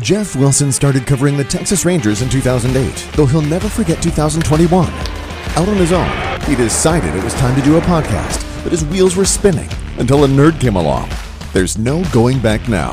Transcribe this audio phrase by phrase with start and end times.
[0.00, 4.88] Jeff Wilson started covering the Texas Rangers in 2008, though he'll never forget 2021.
[4.88, 8.84] Out on his own, he decided it was time to do a podcast, but his
[8.84, 11.10] wheels were spinning until a nerd came along.
[11.52, 12.92] There's no going back now.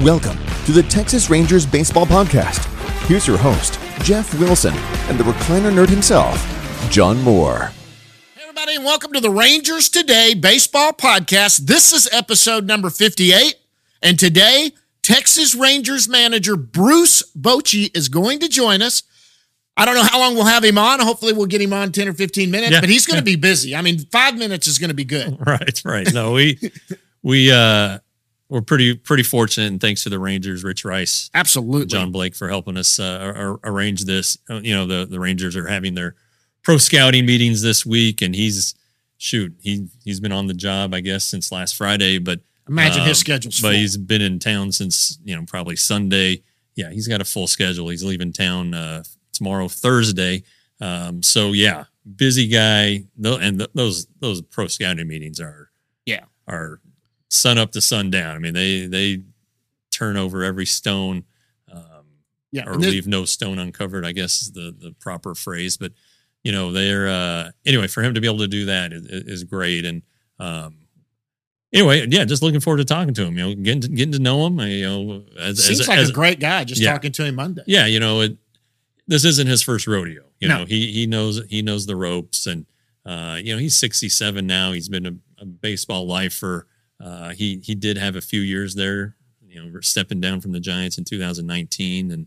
[0.00, 2.64] Welcome to the Texas Rangers Baseball Podcast.
[3.06, 4.74] Here's your host, Jeff Wilson,
[5.08, 6.40] and the recliner nerd himself,
[6.90, 7.72] John Moore.
[8.40, 11.66] Everybody, and welcome to the Rangers Today Baseball Podcast.
[11.66, 13.56] This is episode number 58,
[14.02, 14.72] and today,
[15.06, 19.04] Texas Rangers manager Bruce Bochy is going to join us.
[19.76, 20.98] I don't know how long we'll have him on.
[21.00, 22.80] Hopefully, we'll get him on 10 or 15 minutes, Yeah.
[22.80, 23.76] but he's going to be busy.
[23.76, 25.36] I mean, five minutes is going to be good.
[25.46, 26.12] Right, right.
[26.12, 26.58] No, we
[27.22, 27.98] we uh
[28.48, 31.86] we're pretty pretty fortunate, and thanks to the Rangers, Rich Rice, Absolutely.
[31.86, 34.38] John Blake for helping us uh, ar- ar- arrange this.
[34.50, 36.14] Uh, You know, the the Rangers are having their
[36.64, 38.74] pro scouting meetings this week, and he's
[39.18, 43.10] shoot he he's been on the job I guess since last Friday, but Imagine his
[43.18, 43.76] um, schedule's But full.
[43.78, 46.42] he's been in town since you know probably Sunday.
[46.74, 47.88] Yeah, he's got a full schedule.
[47.88, 49.02] He's leaving town uh,
[49.32, 50.42] tomorrow, Thursday.
[50.80, 51.84] Um, so yeah,
[52.16, 53.04] busy guy.
[53.22, 55.70] And th- those those pro scouting meetings are
[56.04, 56.24] Yeah.
[56.46, 56.80] are
[57.30, 58.36] sun up to sundown.
[58.36, 59.22] I mean they they
[59.90, 61.24] turn over every stone.
[61.72, 62.04] Um,
[62.52, 62.64] yeah.
[62.66, 65.76] or leave no stone uncovered, I guess is the the proper phrase.
[65.76, 65.92] But
[66.44, 69.44] you know, they're uh anyway, for him to be able to do that is, is
[69.44, 69.84] great.
[69.86, 70.02] And
[70.38, 70.76] um
[71.72, 74.18] anyway, yeah, just looking forward to talking to him, you know, getting to, getting to
[74.18, 74.58] know him.
[74.60, 76.92] You know, as, seems as, like as- a great guy just yeah.
[76.92, 77.62] talking to him Monday.
[77.66, 78.36] yeah, you know, it,
[79.06, 80.22] this isn't his first rodeo.
[80.40, 80.58] You No.
[80.58, 82.66] know, he he knows he knows the ropes, and
[83.04, 84.72] uh, you know, he's 67 now.
[84.72, 86.66] He's been a, a baseball lifer.
[87.00, 89.16] Uh, he he did have a few years there,
[89.46, 92.26] you know, stepping down from the Giants in 2019, and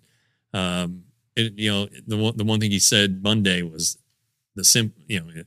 [0.53, 1.03] um,
[1.35, 3.97] it, you know, the one the one thing he said Monday was
[4.55, 5.43] the sim, you know.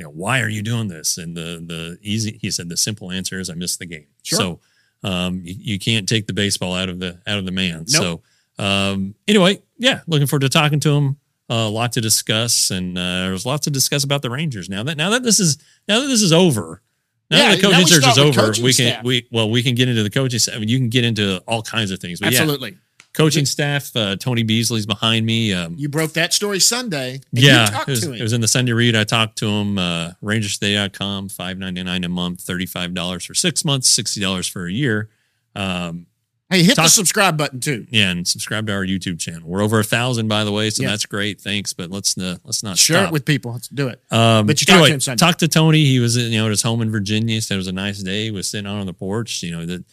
[0.00, 1.18] You know, why are you doing this?
[1.18, 4.06] And the the easy he said the simple answer is I missed the game.
[4.22, 4.38] Sure.
[4.38, 4.60] So
[5.04, 7.84] um you, you can't take the baseball out of the out of the man.
[7.88, 8.22] Nope.
[8.58, 11.16] So um anyway, yeah, looking forward to talking to him.
[11.50, 14.68] Uh, a lot to discuss, and uh, there's lots to discuss about the Rangers.
[14.68, 16.80] Now that now that this is now that this is over,
[17.28, 19.04] now Yeah, that the coaching search is over, we can staff.
[19.04, 20.38] we well we can get into the coaching.
[20.54, 22.20] I mean, you can get into all kinds of things.
[22.20, 22.78] But yeah, Absolutely.
[23.12, 23.94] Coaching staff.
[23.96, 25.52] Uh, Tony Beasley's behind me.
[25.52, 27.14] Um, You broke that story Sunday.
[27.14, 28.94] and yeah, You talked it was, to it was in the Sunday read.
[28.94, 29.78] I talked to him.
[29.78, 34.46] Uh, RangersToday.com, five ninety nine a month, thirty five dollars for six months, sixty dollars
[34.46, 35.08] for a year.
[35.56, 36.06] Um,
[36.50, 37.86] hey, hit the subscribe button too.
[37.90, 39.48] yeah, and subscribe to our YouTube channel.
[39.48, 40.90] We're over a thousand, by the way, so Yeah.
[40.90, 41.40] that's great.
[41.40, 43.08] Thanks, but let's uh, let's not Share stop.
[43.08, 43.52] it with people.
[43.52, 44.00] Let's do it.
[44.12, 45.18] Um, But you talked to anyway, him Sunday.
[45.18, 45.84] talked to Tony.
[45.84, 47.34] He was, you know, at his home in Virginia.
[47.34, 48.24] He said it was a nice day.
[48.24, 49.42] He was sitting out on the porch.
[49.42, 49.84] You know, that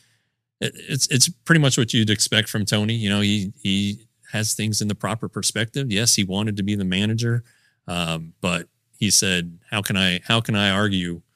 [0.60, 2.94] it's it's pretty much what you'd expect from Tony.
[2.96, 5.92] You know, he he has things in the proper perspective.
[5.92, 7.44] Yes, he wanted to be the manager,
[7.88, 11.22] um, but he said, "How can I how can I argue?"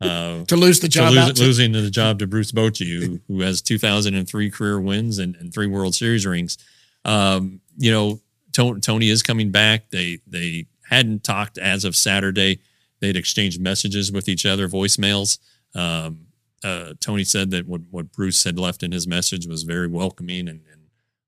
[0.00, 3.02] Uh, To lose the to job lose, out to- losing the job to Bruce Bochy,
[3.04, 6.56] who, who has 2003 career wins and, and three World Series rings.
[7.04, 8.20] Um, you know,
[8.52, 9.90] Tony, Tony is coming back.
[9.90, 12.60] They they hadn't talked as of Saturday.
[13.00, 15.38] They'd exchanged messages with each other, voicemails.
[15.74, 16.27] Um,
[16.64, 20.48] uh, Tony said that what, what Bruce had left in his message was very welcoming
[20.48, 20.82] and, and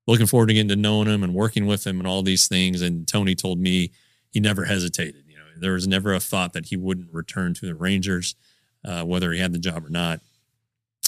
[0.07, 2.81] looking forward to getting to knowing him and working with him and all these things.
[2.81, 3.91] And Tony told me
[4.31, 5.23] he never hesitated.
[5.27, 8.35] You know, there was never a thought that he wouldn't return to the Rangers
[8.85, 10.19] uh, whether he had the job or not.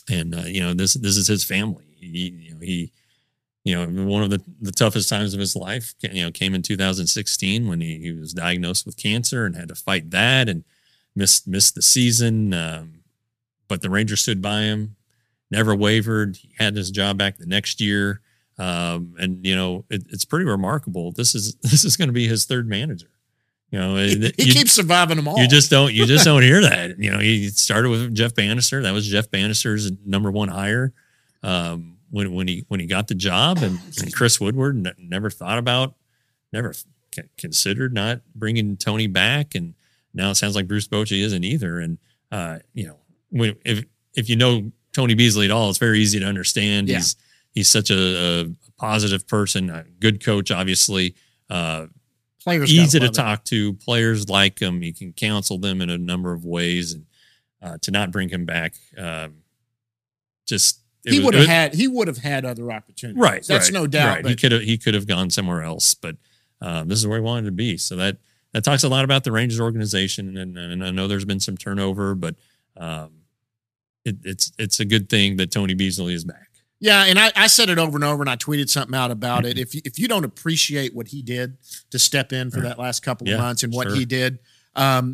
[0.10, 1.86] And uh, you know, this this is his family.
[2.00, 2.92] He, you know, he,
[3.64, 6.62] you know, one of the, the toughest times of his life, you know, came in
[6.62, 10.66] 2016 when he, he was diagnosed with cancer and had to fight that and
[11.16, 12.54] missed missed the season.
[12.54, 13.03] Um,
[13.74, 14.96] but the Rangers stood by him,
[15.50, 16.36] never wavered.
[16.38, 18.22] He had his job back the next year.
[18.60, 21.12] Um, and you know, it, it's pretty remarkable.
[21.12, 23.08] This is this is going to be his third manager.
[23.72, 25.40] You know, he you- keeps surviving them all.
[25.40, 27.00] you just don't you just don't hear that.
[27.00, 28.84] You know, he started with Jeff Banister.
[28.84, 30.94] That was Jeff Banister's number one hire
[31.42, 35.32] um, when when he when he got the job, and, and Chris Woodward n- never
[35.32, 35.96] thought about,
[36.52, 39.74] never c- considered not bringing Tony back, and
[40.14, 41.80] now it sounds like Bruce Bochy isn't either.
[41.80, 41.98] And
[42.32, 43.00] uh, you know,
[43.34, 43.86] if
[44.16, 46.88] if you know Tony Beasley at all, it's very easy to understand.
[46.88, 46.98] Yeah.
[46.98, 47.16] He's
[47.52, 48.46] he's such a, a
[48.78, 51.16] positive person, a good coach, obviously.
[51.50, 51.88] Uh,
[52.44, 53.18] Players easy to love it.
[53.18, 53.74] talk to.
[53.74, 54.84] Players like him.
[54.84, 57.06] You can counsel them in a number of ways, and
[57.62, 59.36] uh, to not bring him back, um,
[60.46, 61.74] just He would have had.
[61.74, 63.22] He would have had other opportunities.
[63.22, 63.46] right.
[63.48, 64.18] That's right, no doubt.
[64.18, 64.26] Right.
[64.26, 66.18] He could have he could have gone somewhere else, but
[66.60, 67.78] um, this is where he wanted to be.
[67.78, 68.18] So that
[68.52, 71.56] that talks a lot about the Rangers organization, and, and I know there's been some
[71.56, 72.36] turnover, but
[72.76, 73.12] um,
[74.06, 76.50] it, it's it's a good thing that Tony Beasley is back.
[76.80, 79.46] Yeah, and I, I said it over and over, and I tweeted something out about
[79.46, 79.58] it.
[79.58, 81.56] If you, if you don't appreciate what he did
[81.92, 83.96] to step in for that last couple of Yeah, months and what sure.
[83.96, 84.40] he did,
[84.76, 85.14] um,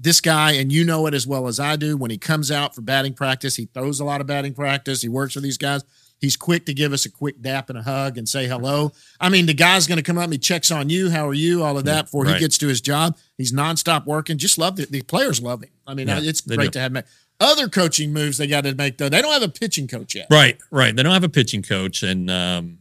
[0.00, 2.74] this guy, and you know it as well as I do, when he comes out
[2.74, 5.02] for batting practice, he throws a lot of batting practice.
[5.02, 5.84] He works with these guys.
[6.20, 8.92] He's quick to give us a quick dap and a hug and say hello.
[9.20, 11.10] I mean, the guy's going to come up and he checks on you.
[11.10, 11.62] How are you?
[11.62, 12.34] All of that before Right.
[12.34, 13.16] he gets to his job.
[13.36, 14.38] He's nonstop working.
[14.38, 14.90] Just love it.
[14.90, 15.70] The players love him.
[15.86, 16.70] I mean, Yeah, it's great do.
[16.70, 17.02] to have him.
[17.40, 19.08] Other coaching moves they got to make though.
[19.08, 20.94] They don't have a pitching coach yet, Right, right.
[20.94, 22.78] They don't have a pitching coach, and um,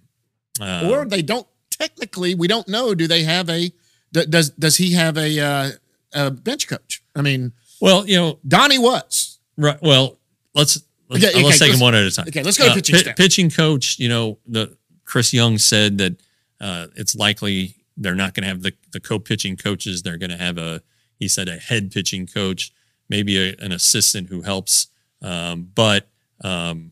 [0.61, 1.47] uh, or they don't.
[1.71, 2.93] Technically, we don't know.
[2.93, 3.71] Do they have a?
[4.11, 5.71] Does does he have a, uh,
[6.13, 7.01] a bench coach?
[7.15, 7.51] I mean,
[7.81, 9.39] well, you know, Donnie was.
[9.57, 9.81] right.
[9.81, 10.19] Well,
[10.53, 12.27] let's let's, Okay, okay, let's take let's- them one at a time.
[12.27, 13.15] okay, let's go to pitching staff.
[13.17, 16.15] Pitching coach, you know, the Chris Young said that
[16.61, 20.03] uh, it's likely they're not going to have the the co-pitching coaches.
[20.03, 20.83] They're going to have a
[21.19, 22.71] he said a head pitching coach,
[23.13, 24.87] maybe a, an assistant who helps.
[25.21, 26.07] Um, but
[26.43, 26.91] um,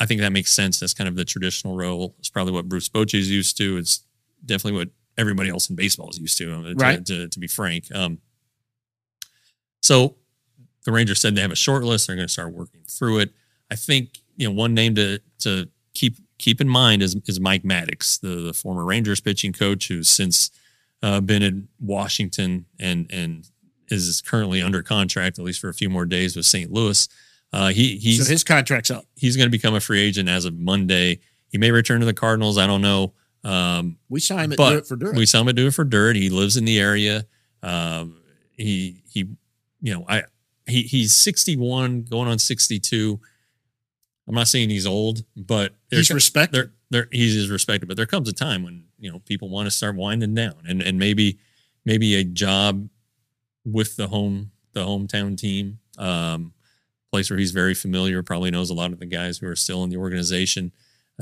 [0.00, 0.80] I think that makes sense.
[0.80, 2.16] That's kind of the traditional role.
[2.18, 3.76] It's probably what Bruce Bochy is used to.
[3.76, 4.02] It's
[4.44, 6.52] definitely what everybody else in baseball is used to.
[6.52, 7.06] uh, to Right.
[7.06, 7.84] To, to be frank.
[7.94, 8.18] Um,
[9.80, 10.16] so
[10.84, 12.08] the Rangers said they have a short list.
[12.08, 13.30] They're going to start working through it.
[13.70, 17.62] I think you know one name to to keep keep in mind is is Mike
[17.62, 20.50] Maddux, the, the former Rangers pitching coach, who's since
[21.02, 23.48] uh, been in Washington and and
[23.88, 26.70] is currently under contract at least for a few more days with St.
[26.72, 27.08] Louis.
[27.52, 29.04] Uh, he he's so his contract's up.
[29.16, 31.20] he's going to become a free agent as of Monday.
[31.48, 32.58] He may return to the Cardinals.
[32.58, 33.12] I don't know.
[33.44, 35.16] Um, We saw him at but Do It for Durrett.
[35.16, 36.16] we saw him at Do It for Durrett.
[36.16, 37.26] He lives in the area.
[37.62, 38.20] Um,
[38.56, 39.28] he he,
[39.80, 40.22] you know, I
[40.66, 43.20] he he's 61, going on 62.
[44.26, 46.56] I'm not saying he's old, but He's respected.
[46.56, 47.86] there there he's respected.
[47.86, 50.80] But there comes a time when you know people want to start winding down, and
[50.82, 51.38] and maybe
[51.84, 52.88] maybe a job
[53.64, 56.52] with the home the hometown team, um,
[57.12, 59.84] place where he's very familiar, probably knows a lot of the guys who are still
[59.84, 60.72] in the organization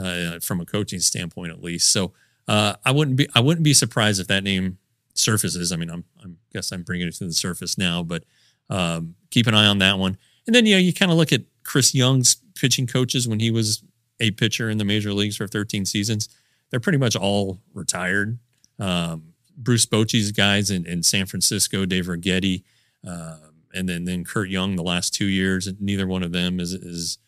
[0.03, 1.93] uh, from a coaching standpoint at least.
[1.93, 2.13] So
[2.49, 4.79] uh, I wouldn't be I wouldn't be surprised if that name
[5.15, 5.71] surfaces.
[5.73, 8.25] I mean, I'm I'm guess I'm bringing it to the surface now, but
[8.71, 10.17] um, keep an eye on that one.
[10.47, 13.51] And then you know you kind of look at Chris Young's pitching coaches when he
[13.51, 13.83] was
[14.21, 16.29] a pitcher in the major leagues for 13 seasons.
[16.71, 18.39] They're pretty much all retired.
[18.79, 22.63] Um, Bruce Bochy's guys in, in San Francisco, Dave Righetti,
[23.07, 25.69] um, and then then Curt Young the last two years.
[25.81, 27.19] Neither one of them is is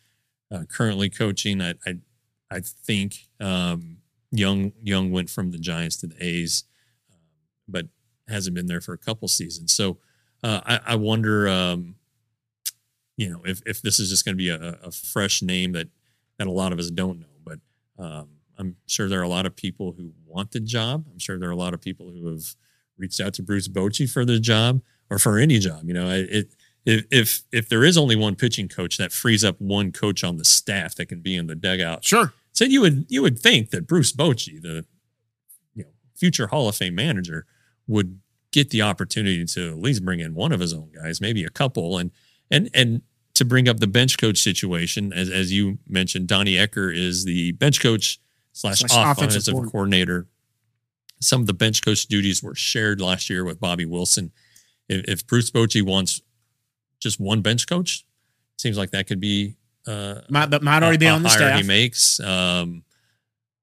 [0.51, 1.61] uh, currently coaching.
[1.61, 1.97] I I,
[2.51, 3.97] I think um,
[4.31, 6.63] Young Young went from the Giants to the A's,
[7.11, 7.17] um,
[7.67, 7.87] but
[8.27, 9.73] hasn't been there for a couple seasons.
[9.73, 9.97] So
[10.43, 11.95] uh, I, I wonder, um,
[13.17, 15.87] you know, if if this is just going to be a, a fresh name that
[16.37, 17.25] that a lot of us don't know.
[17.43, 17.59] But
[18.57, 21.05] I'm sure there are a lot of people who want the job.
[21.11, 22.55] I'm sure there are a lot of people who have
[22.97, 25.81] reached out to Bruce Bochy for the job or for any job.
[25.85, 26.55] You know, it, it
[26.85, 30.37] if if if there is only one pitching coach, that frees up one coach on
[30.37, 32.03] the staff that can be in the dugout.
[32.03, 32.33] Sure.
[32.51, 34.85] So you would you would think that Bruce Bochy, the
[35.73, 37.45] you know future Hall of Fame manager,
[37.87, 38.19] would
[38.51, 41.49] get the opportunity to at least bring in one of his own guys, maybe a
[41.49, 42.11] couple, and
[42.49, 43.01] and and
[43.33, 47.51] to bring up the bench coach situation, as as you mentioned, Donnie Ecker is the
[47.53, 48.19] bench coach
[48.55, 49.71] slash Slash offensive, offensive coordinator.
[49.71, 50.27] coordinator.
[51.21, 54.31] Some of the bench coach duties were shared last year with Bobby Wilson.
[54.89, 56.21] If, if Bruce Bochy wants
[56.99, 58.05] just one bench coach,
[58.57, 59.55] seems like that could be
[59.87, 61.59] uh, Might, but might already be a- a on the staff.
[61.61, 62.19] he makes.
[62.19, 62.83] Um,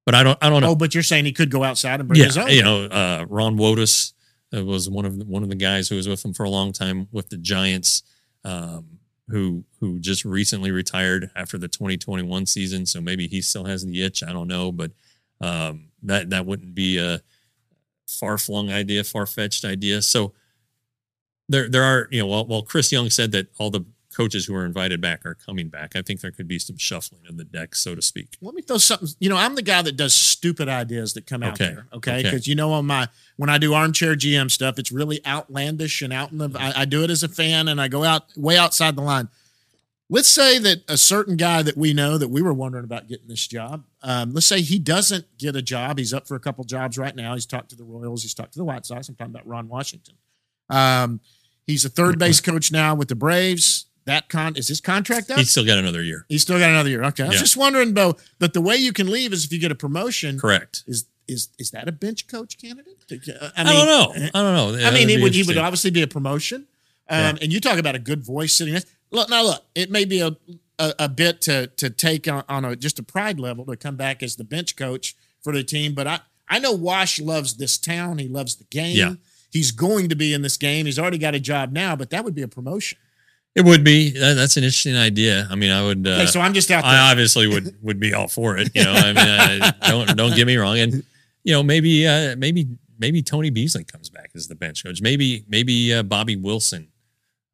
[0.05, 0.71] but I don't I don't know.
[0.71, 2.49] Oh, but you're saying he could go outside and bring yeah, his own.
[2.51, 4.13] you know, uh, Ron Wotus
[4.55, 6.51] uh, was one of the, one of the guys who was with him for a
[6.51, 8.03] long time with the Giants,
[8.45, 8.99] um,
[9.29, 12.87] who who just recently retired after the 2021 season.
[12.87, 14.23] So maybe he still has the itch.
[14.23, 14.93] I don't know, but
[15.41, 17.21] um, that that wouldn't be a
[18.07, 20.03] far flung idea, far fetched idea.
[20.03, 20.33] So
[21.49, 24.55] there there are you know while, while Chris Young said that all the coaches who
[24.55, 27.45] are invited back are coming back, I think there could be some shuffling of the
[27.45, 28.37] deck, so to speak.
[28.41, 29.09] Let me throw something.
[29.21, 31.73] You know, I'm the guy that does stupid ideas that come out Okay.
[31.75, 31.87] there.
[31.93, 32.23] Okay, Okay.
[32.23, 36.13] because you know, on my when I do armchair GM stuff, it's really outlandish and
[36.13, 36.51] out in the.
[36.59, 39.29] I, I do it as a fan, and I go out way outside the line.
[40.11, 43.29] Let's say that a certain guy that we know that we were wondering about getting
[43.29, 43.85] this job.
[44.03, 45.97] Um, let's say he doesn't get a job.
[45.97, 47.33] He's up for a couple jobs right now.
[47.33, 48.23] He's talked to the Royals.
[48.23, 49.09] He's talked to the White Sox.
[49.09, 50.17] I'm talking about Ron Washington.
[50.69, 51.21] Um,
[51.67, 53.87] he's a third base coach now with the Braves.
[54.05, 55.39] That con is his contract up?
[55.39, 56.27] He's still got another year.
[56.29, 57.05] He's still got another year.
[57.05, 57.23] Okay.
[57.25, 57.41] I was Yeah.
[57.43, 60.39] just wondering, though, but the way you can leave is if you get a promotion.
[60.41, 60.83] Correct.
[60.87, 62.97] Is is is that a bench coach candidate?
[63.13, 64.13] Uh, I, don't know.
[64.35, 64.87] I don't know.
[64.87, 66.67] I mean, it would, he would obviously be a promotion.
[67.09, 68.83] Um, And you talk about a good voice sitting there.
[69.11, 70.37] Look, now look, it may be a
[70.79, 73.95] a, a bit to to take on, on a just a pride level to come
[73.97, 77.79] back as the bench coach for the team, but I I know Wash loves this
[77.79, 78.19] town.
[78.19, 78.97] He loves the game.
[78.97, 79.15] Yeah.
[79.51, 80.87] He's going to be in this game.
[80.87, 82.99] He's already got a job now, but that would be a promotion.
[83.55, 84.11] It would be.
[84.11, 85.47] That, that's an interesting idea.
[85.51, 86.07] I mean, I would.
[86.07, 86.91] Uh, Okay, so I'm just out there.
[86.91, 88.71] I obviously would would be all for it.
[88.75, 90.79] You know, I mean, I, don't don't get me wrong.
[90.79, 91.03] And
[91.45, 92.67] you know, maybe uh, maybe
[92.99, 95.03] maybe Tony Beasley comes back as the bench coach.
[95.03, 96.89] Maybe maybe uh, Bobby Wilson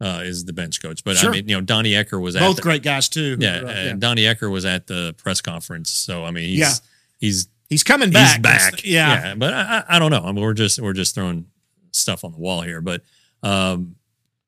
[0.00, 1.02] uh, is the bench coach.
[1.02, 1.30] But Sure.
[1.30, 3.36] I mean, you know, Donnie Ecker was at Both the, great guys too.
[3.40, 5.90] yeah, Uh, and Donnie Ecker was at the press conference.
[5.90, 6.72] So I mean, he's Yeah.
[7.18, 8.36] he's He's coming back.
[8.36, 8.84] he's back.
[8.84, 9.24] Yeah.
[9.28, 9.34] yeah.
[9.34, 10.22] but I, I I don't know.
[10.24, 11.46] I mean, we're just we're just throwing
[11.90, 12.80] stuff on the wall here.
[12.80, 13.02] But
[13.42, 13.96] um,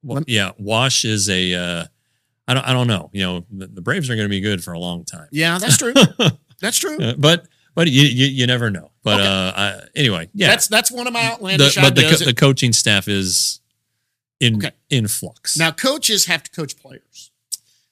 [0.03, 1.55] well, yeah, Wash is a.
[1.55, 1.85] Uh,
[2.49, 3.11] I don't I don't know.
[3.13, 5.29] You know, the, the Braves are going to be good for a long time.
[5.31, 5.95] Yeah, that's true.
[6.61, 6.99] that's true.
[6.99, 8.91] Uh, but but you, you you never know.
[9.03, 9.29] But Okay.
[9.29, 10.49] uh, I, anyway, yeah.
[10.49, 13.61] That's that's one of my the, outlandish but the, co- the coaching staff is
[14.41, 14.73] in Okay.
[14.91, 15.57] in flux.
[15.59, 17.31] Now, coaches have to coach players.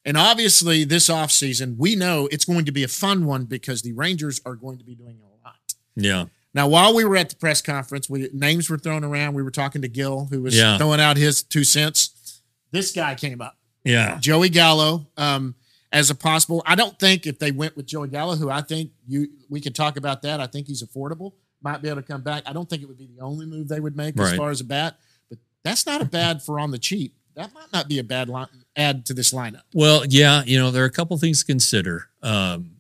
[0.05, 3.93] And obviously, this offseason, we know it's going to be a fun one because the
[3.93, 5.57] Rangers are going to be doing a lot.
[5.97, 6.25] yeah,
[6.55, 9.35] Now, while we were at the press conference, we, names were thrown around.
[9.35, 10.79] We were talking to Gil, who was Yeah.
[10.79, 12.41] throwing out his two cents.
[12.71, 15.55] This guy came up, yeah, Joey Gallo, um,
[15.93, 16.63] as a possible.
[16.67, 19.75] I don't think if they went with Joey Gallo, who I think you we could
[19.75, 20.41] talk about that.
[20.41, 22.43] I think he's affordable, might be able to come back.
[22.47, 24.61] I don't think it would be the only move they would make as far as
[24.61, 24.99] a bat,
[25.31, 27.15] but that's not a bad for on the cheap.
[27.37, 29.63] That might not be a bad line, add to this lineup.
[29.73, 32.09] Well, yeah, you know, there are a couple things to consider.
[32.23, 32.73] Um,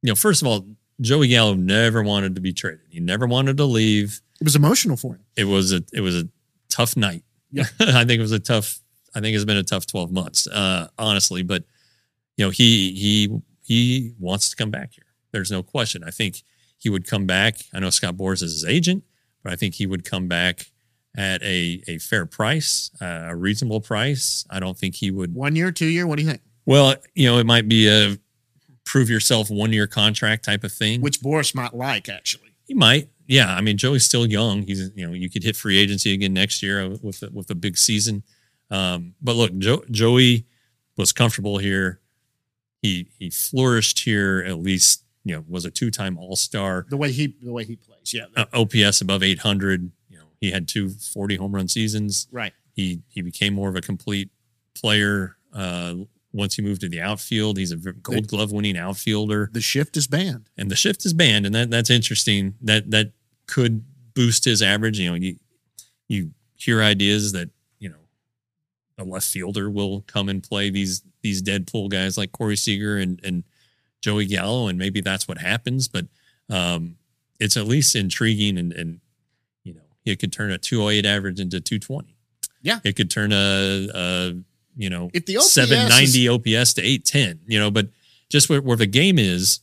[0.00, 0.64] you know, first of all,
[1.00, 2.80] Joey Gallo never wanted to be traded.
[2.90, 4.20] He never wanted to leave.
[4.40, 5.24] It was emotional for him.
[5.36, 6.28] It was a it was a
[6.68, 7.22] tough night.
[7.50, 7.64] Yeah.
[7.80, 8.80] I think it was a tough.
[9.14, 11.42] I think it's been a tough twelve months, uh, honestly.
[11.42, 11.64] But
[12.36, 15.04] you know, he he he wants to come back here.
[15.32, 16.04] There's no question.
[16.04, 16.42] I think
[16.78, 17.58] he would come back.
[17.74, 19.04] I know Scott Boras is his agent,
[19.42, 20.66] but I think he would come back
[21.16, 24.44] at a a fair price, uh, a reasonable price.
[24.50, 26.06] I don't think he would One year, two year.
[26.06, 26.42] What do you think?
[26.66, 28.18] well, you know, it might be a
[28.86, 31.02] prove yourself one year contract type of thing.
[31.02, 32.52] Which Boras might like, actually.
[32.66, 33.10] he might.
[33.26, 34.62] Yeah, I mean, Joey's still young.
[34.62, 37.54] He's you know, you could hit free agency again next year with a, with a
[37.56, 38.22] big season.
[38.70, 40.46] Um, but look, jo- Joey
[40.96, 42.00] was comfortable here.
[42.82, 44.44] He he flourished here.
[44.46, 46.86] At least you know was a two time All Star.
[46.88, 48.14] The way he the way he plays.
[48.14, 48.26] Yeah.
[48.36, 49.90] Uh, OPS above 800.
[50.08, 52.28] You know, he had two 40 home run seasons.
[52.30, 52.52] right.
[52.74, 54.30] He he became more of a complete
[54.74, 55.94] player uh,
[56.36, 57.56] once he moved to the outfield.
[57.58, 60.48] He's a Gold Glove winning outfielder, The shift is banned.
[60.56, 62.54] and the shift is banned, and that that's interesting.
[62.60, 63.12] That that
[63.46, 64.98] could boost his average.
[64.98, 65.36] You know, you
[66.08, 68.04] you hear ideas that you know
[68.98, 72.96] a left fielder will come and play these these dead pull guys like Corey Seager
[72.98, 73.44] and and
[74.00, 75.88] Joey Gallo, and maybe that's what happens.
[75.88, 76.06] But
[76.50, 76.96] um,
[77.40, 79.00] it's at least intriguing, and and
[79.64, 82.12] you know it could turn a 208 average into 220.
[82.62, 82.80] Yeah.
[82.82, 84.34] it could turn a, a
[84.76, 87.40] you know If the OPS 790 OPS to 810.
[87.46, 87.88] You know, but
[88.28, 89.60] just where, where the game is,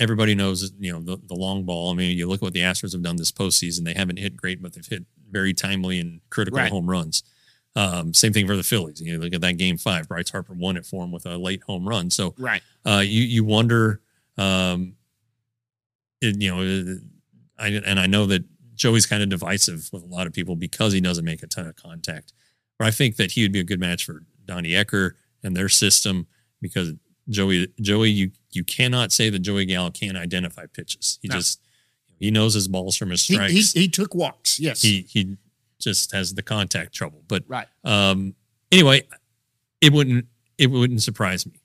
[0.00, 1.90] everybody knows you know the, the long ball.
[1.90, 3.84] I mean, you look at what the Astros have done this postseason.
[3.84, 6.70] They haven't hit great, but they've hit very timely and critical Right.
[6.70, 7.22] home runs.
[7.76, 9.00] Um, same thing for the Phillies.
[9.00, 10.08] You know, look at that game five.
[10.08, 12.10] Bryce Harper won it for him with a late home run.
[12.10, 12.62] So Right.
[12.84, 14.00] uh, you you wonder,
[14.36, 14.94] um,
[16.20, 16.98] it, you know,
[17.58, 20.92] I and I know that Joey's kind of divisive with a lot of people because
[20.92, 22.32] he doesn't make a ton of contact.
[22.78, 25.68] But I think that he would be a good match for Donnie Ecker and their
[25.68, 26.26] system
[26.60, 26.92] because
[27.28, 31.18] Joey Joey you you cannot say that Joey Gallo can't identify pitches.
[31.22, 31.36] He No.
[31.36, 31.60] just
[32.18, 33.72] he knows his balls from his strikes.
[33.72, 34.58] he, he took walks.
[34.58, 34.82] Yes.
[34.82, 35.36] he he
[35.78, 37.22] just has the contact trouble.
[37.28, 37.66] But right.
[37.84, 38.34] um,
[38.72, 39.02] anyway,
[39.80, 41.60] it wouldn't it wouldn't surprise me.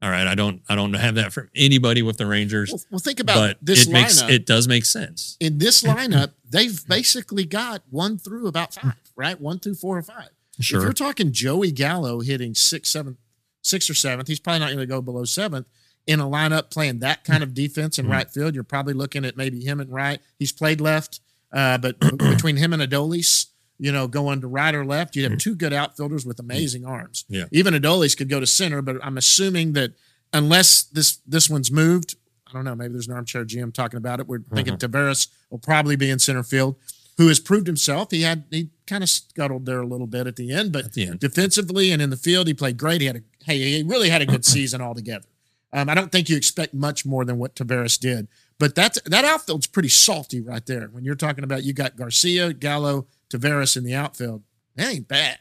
[0.00, 2.98] All right, I don't I don't have that from anybody with the Rangers, Well, well,
[2.98, 5.36] think about but this it makes it does make sense.
[5.38, 9.40] in this lineup, they've basically got one through about five, right?
[9.40, 10.30] One through four or five.
[10.62, 13.16] If you're talking Joey Gallo hitting six, seven,
[13.62, 15.66] six or seventh, he's probably not going to go below seventh
[16.06, 18.10] in a lineup playing that kind of defense in Mhm.
[18.10, 18.54] right field.
[18.54, 20.20] You're probably looking at maybe him and right.
[20.38, 21.20] He's played left,
[21.52, 23.46] uh, but between him and Adolis,
[23.78, 27.24] you know, going to right or left, you'd have two good outfielders with amazing arms.
[27.28, 27.44] Yeah.
[27.52, 29.92] Even Adolis could go to center, but I'm assuming that
[30.32, 32.16] unless this this one's moved,
[32.46, 32.74] I don't know.
[32.74, 34.26] Maybe there's an armchair GM talking about it.
[34.26, 36.76] We're thinking Taveras will probably be in center field,
[37.22, 38.10] who has proved himself.
[38.10, 41.06] He had he kind of scuttled there a little bit at the end, but the
[41.06, 41.20] end.
[41.20, 43.00] defensively and in the field, he played great.
[43.00, 45.26] He had a hey, he really had a good season altogether.
[45.72, 48.26] Um, I don't think you expect much more than what Taveras did,
[48.58, 50.88] but that's that outfield's pretty salty right there.
[50.88, 54.42] When you're talking about you got Garcia, Gallo, Taveras in the outfield,
[54.74, 55.38] that ain't bad.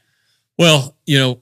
[0.59, 1.41] Well, you know,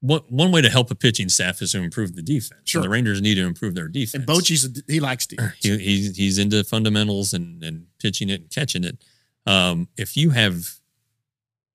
[0.00, 2.62] one one way to help a pitching staff is to improve the defense.
[2.64, 2.80] Sure.
[2.80, 4.14] The Rangers need to improve their defense.
[4.14, 5.52] And Bochy's he likes defense.
[5.60, 9.04] he, he's he's into fundamentals and and pitching it and catching it.
[9.46, 10.80] Um, if you have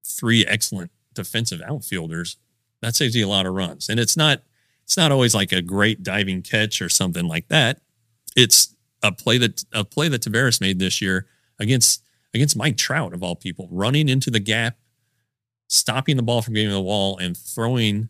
[0.06, 2.38] three excellent defensive outfielders,
[2.82, 3.90] that saves you a lot of runs.
[3.90, 4.44] And it's not
[4.84, 7.82] it's not always like a great diving catch or something like that.
[8.36, 11.28] It's a play that a play that Taveras made this year
[11.60, 14.78] against against Mike Trout of all people, running into the gap,
[15.68, 18.10] stopping the ball from getting to the wall, and throwing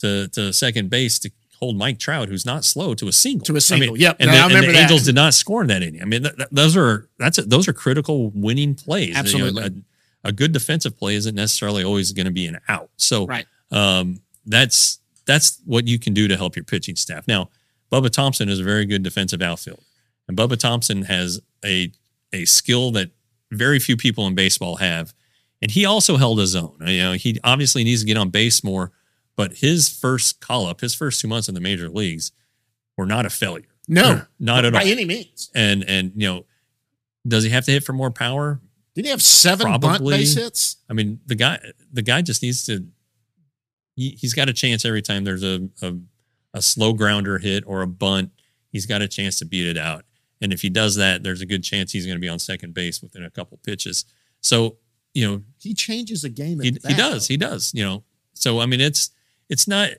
[0.00, 1.30] to to second base to
[1.60, 3.44] hold Mike Trout, who's not slow, to a single.
[3.46, 3.92] To a single.
[3.94, 4.16] mean, Yep.
[4.20, 4.82] And, No, the, I and the that.
[4.82, 6.02] Angels did not score in that inning.
[6.02, 9.08] I mean, th- th- those are that's a, those are critical winning plays.
[9.08, 9.62] You know, Absolutely.
[10.24, 12.90] a, a good defensive play isn't necessarily always going to be an out.
[12.96, 13.46] So Right.
[13.70, 17.26] um, that's that's what you can do to help your pitching staff.
[17.26, 17.48] Now,
[17.92, 19.82] Bubba Thompson is a very good defensive outfielder,
[20.28, 21.90] and Bubba Thompson has a
[22.32, 23.10] a skill that
[23.52, 25.14] very few people in baseball have,
[25.62, 26.76] and he also held his own.
[26.84, 28.90] You know, he obviously needs to get on base more,
[29.36, 32.32] but his first call up, his first two months in the major leagues,
[32.96, 33.66] were not a failure.
[33.88, 34.84] No, not at by all.
[34.84, 35.50] By any means.
[35.54, 36.46] And and you know,
[37.26, 38.60] does he have to hit for more power?
[38.94, 40.76] Did he have seven bunt base hits?
[40.88, 41.58] I mean, the guy
[41.92, 42.86] the guy just needs to.
[43.96, 45.94] He, he's got a chance every time there's a, a
[46.54, 48.30] a slow grounder hit or a bunt.
[48.70, 50.04] He's got a chance to beat it out,
[50.40, 52.74] and if he does that, there's a good chance he's going to be on second
[52.74, 54.04] base within a couple pitches.
[54.40, 54.78] So
[55.12, 56.60] you know, He changes the game.
[56.60, 57.72] At he, he does, he does.
[57.74, 59.10] You know, so I mean, it's
[59.48, 59.90] it's not.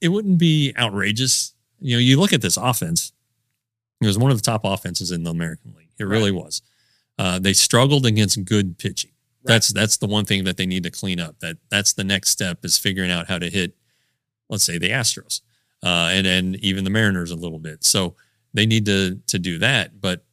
[0.00, 1.54] It wouldn't be outrageous.
[1.80, 3.12] You know, you look at this offense.
[4.00, 5.90] It was one of the top offenses in the American League.
[5.98, 6.62] It really was.
[7.18, 9.10] Uh, they struggled against good pitching.
[9.44, 9.54] Right.
[9.54, 11.38] That's that's the one thing that they need to clean up.
[11.40, 13.74] That that's the next step is figuring out how to hit,
[14.48, 15.40] let's say the Astros,
[15.82, 17.84] uh, and and even the Mariners a little bit.
[17.84, 18.16] So
[18.54, 20.00] they need to to do that.
[20.00, 20.24] But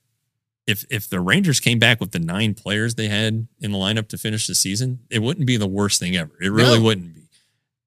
[0.65, 4.07] if if the Rangers came back with the nine players they had in the lineup
[4.09, 6.31] to finish the season, it wouldn't be the worst thing ever.
[6.41, 6.83] It really No.
[6.85, 7.26] wouldn't be.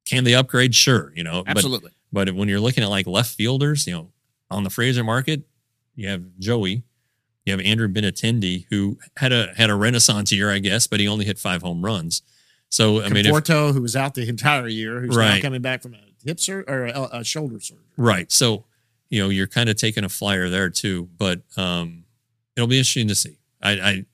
[0.04, 0.74] Can they upgrade?
[0.74, 1.92] Sure, you know, but Absolutely.
[2.12, 4.12] but when you're looking at like left fielders, you know,
[4.50, 5.42] on the Fraser market,
[5.94, 6.82] you have Joey,
[7.44, 11.08] you have Andrew Benintendi, who had a had a renaissance year, I guess, but he
[11.08, 12.22] only hit five home runs.
[12.68, 15.82] So I mean, if, Conforto, who was out the entire year, who's now coming back
[15.82, 17.84] from a hip sur- or a, a shoulder surgery.
[17.96, 18.64] right, so
[19.08, 21.08] you know, you're kind of taking a flyer there too.
[21.18, 22.04] But um,
[22.56, 23.38] it'll be interesting to see.
[23.60, 24.04] I I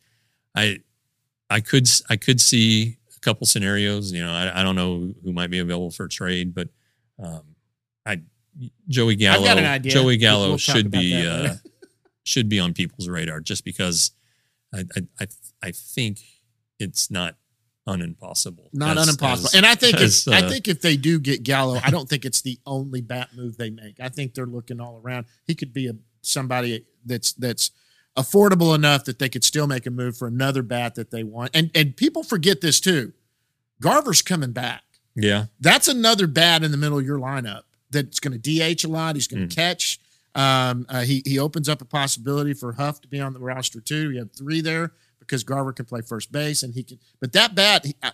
[0.55, 0.79] I,
[1.51, 2.97] I could I could see
[3.27, 4.13] couple scenarios.
[4.13, 6.69] You know, I, I don't know who might be available for trade, but
[7.23, 7.43] um,
[8.07, 8.23] I
[8.89, 9.93] Joey Gallo, I've got an idea.
[9.93, 11.55] Joey Gallo We'll should be uh,
[12.25, 14.13] should be on people's radar just because
[14.73, 15.27] I I I,
[15.63, 16.21] I think
[16.79, 17.37] it's not
[17.87, 18.69] unimpossible.
[18.73, 19.47] Not as- unimpossible.
[19.47, 21.91] as- and I think as, if, I uh, think if they do get Gallo, I
[21.91, 24.01] don't think it's the only bat move they make.
[24.01, 25.27] I think they're looking all around.
[25.47, 27.73] He could be a somebody that's that's
[28.17, 31.51] affordable enough that they could still make a move for another bat that they want.
[31.55, 33.13] And and people forget this too.
[33.81, 34.83] Garver's coming back.
[35.15, 38.89] yeah, That's another bat in the middle of your lineup that's going to DH a
[38.89, 39.17] lot.
[39.17, 40.01] He's going to catch.
[40.35, 43.81] Um, uh, he he opens up a possibility for Huff to be on the roster
[43.81, 44.09] too.
[44.09, 46.99] We have three there because Garver can play first base and he can.
[47.21, 48.11] But that bat, he, uh,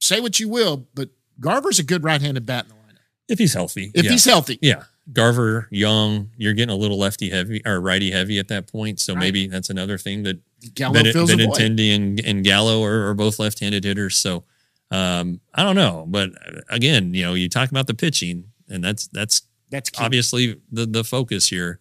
[0.00, 2.80] say what you will, but Garver's a good right-handed bat in the lineup
[3.28, 4.10] if he's healthy, if yeah.
[4.10, 4.58] he's healthy.
[4.60, 4.84] Yeah.
[5.12, 9.00] Garver, Jung, you're getting a little lefty heavy or righty heavy at that point.
[9.00, 9.20] So Right.
[9.20, 10.38] maybe that's another thing that
[10.74, 11.04] Gallo Ben-.
[11.06, 14.16] Benintendi and, and Gallo are, are both left handed hitters.
[14.16, 14.44] So
[14.90, 16.04] um, I don't know.
[16.08, 20.04] But uh, again, you know, you talk about the pitching, and that's that's That's key.
[20.04, 21.80] obviously the, the focus here.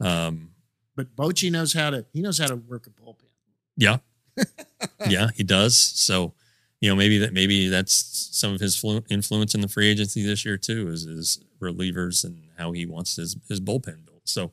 [0.00, 0.50] Um,
[0.96, 2.04] But Bochy knows how to.
[2.12, 3.28] He knows how to work a bullpen.
[3.76, 3.98] yeah.
[5.08, 5.76] yeah, he does.
[5.76, 6.32] So,
[6.80, 10.22] you know, maybe that maybe that's some of his flu- influence in the free agency
[10.24, 14.22] this year too, is his relievers and how he wants his his bullpen built.
[14.24, 14.52] So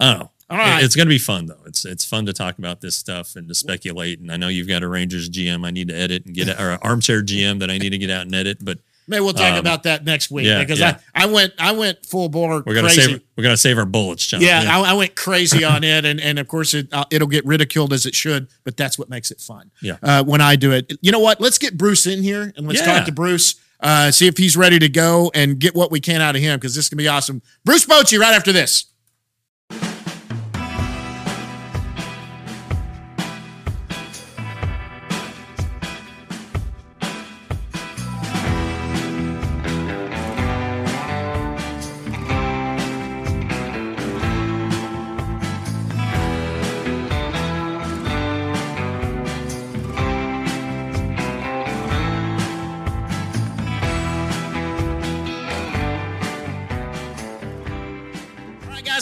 [0.00, 0.30] I don't know.
[0.50, 0.84] All right.
[0.84, 1.60] It's going to be fun though.
[1.66, 4.20] It's it's fun to talk about this stuff and to speculate.
[4.20, 6.72] And I know you've got a Rangers GM I need to edit and get or
[6.72, 8.58] an armchair GM that I need to get out and edit.
[8.64, 10.98] But Maybe we'll talk Um, about that next week yeah, because yeah.
[11.12, 13.02] I, I went I went full bore we're gonna crazy.
[13.02, 14.40] save we're gonna save our bullets, John.
[14.40, 17.44] Yeah, I, I went crazy on it, and and of course it uh, it'll get
[17.44, 19.72] ridiculed as it should, but that's what makes it fun.
[19.82, 19.96] Yeah.
[20.02, 21.40] Uh, when I do it, you know what?
[21.40, 22.98] Let's get Bruce in here and let's Yeah.
[22.98, 23.56] talk to Bruce.
[23.82, 26.58] Uh, see if he's ready to go and get what we can out of him
[26.58, 27.42] because this is gonna be awesome.
[27.64, 28.91] Bruce Bochy, right after this.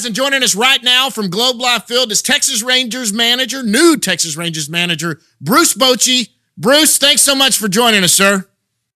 [0.00, 3.98] Guys, and joining us right now from Globe Life Field is Texas Rangers manager, new
[3.98, 6.30] Texas Rangers manager, Bruce Bochy.
[6.56, 8.46] Bruce, thanks so much for joining us, sir.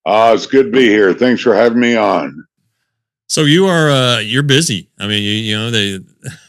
[0.06, 1.12] Uh, it's good to be here.
[1.12, 2.46] Thanks for having me on.
[3.26, 4.88] So you are uh, you're busy.
[4.98, 5.98] I mean, you, you know they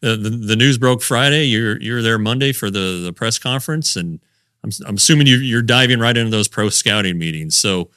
[0.00, 1.44] the, the the news broke Friday.
[1.44, 4.20] You're you're there Monday for the the press conference, and
[4.64, 7.56] I'm I'm assuming you you're diving right into those pro scouting meetings.
[7.56, 7.90] So,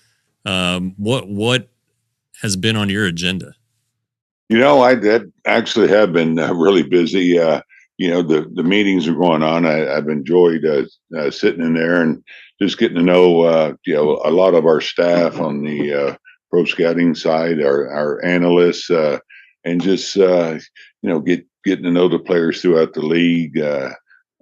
[0.46, 1.70] um, what what
[2.42, 3.54] has been on your agenda?
[4.49, 7.39] You know, I that actually have been uh, really busy.
[7.39, 7.62] Uh,
[7.97, 9.65] you know, the the meetings are going on.
[9.65, 10.83] I, I've enjoyed uh,
[11.17, 12.23] uh, sitting in there and
[12.62, 16.15] just getting to know uh, you know a lot of our staff on the uh,
[16.49, 20.59] pro scouting side, our our analysts, and just you
[21.03, 23.59] know get getting to know the players throughout the league,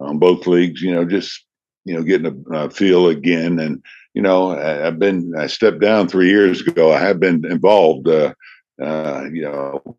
[0.00, 0.80] on both leagues.
[0.80, 1.44] You know, just
[1.88, 3.58] you know, getting a, a feel again.
[3.58, 3.82] And
[4.14, 6.92] you know, I, have been I stepped down three years ago.
[6.92, 8.06] I have been involved.
[8.06, 8.34] Uh,
[8.80, 9.96] uh, you know,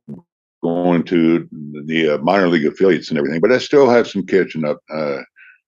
[0.62, 1.48] going to
[1.86, 5.20] the uh, minor league affiliates and everything, but I still have some catching up uh,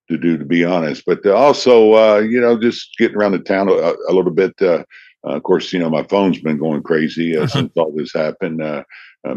[0.09, 1.03] to do, to be honest.
[1.05, 4.53] But also, uh, you know, just getting around the town a, a little bit.
[4.61, 4.83] Uh,
[5.23, 7.47] of course, you know, my phone's been going crazy uh, uh-huh.
[7.47, 8.61] since all this happened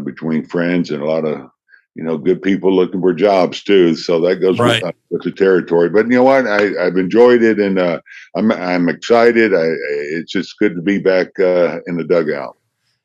[0.03, 1.49] between friends and a lot of
[1.95, 3.95] you know, good people looking for jobs too.
[3.95, 4.83] So that goes right.
[4.83, 5.89] with, with, the territory.
[5.89, 6.45] But you know what?
[6.45, 8.01] I, have enjoyed it, and uh,
[8.35, 9.53] I'm I'm excited.
[9.53, 9.63] I,
[10.11, 12.57] it's just good to be back uh, in the dugout.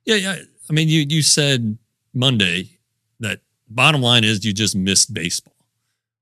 [0.04, 0.36] Yeah, yeah.
[0.70, 1.76] I mean, you you said
[2.14, 2.70] Monday
[3.18, 5.54] that bottom line is you just missed baseball.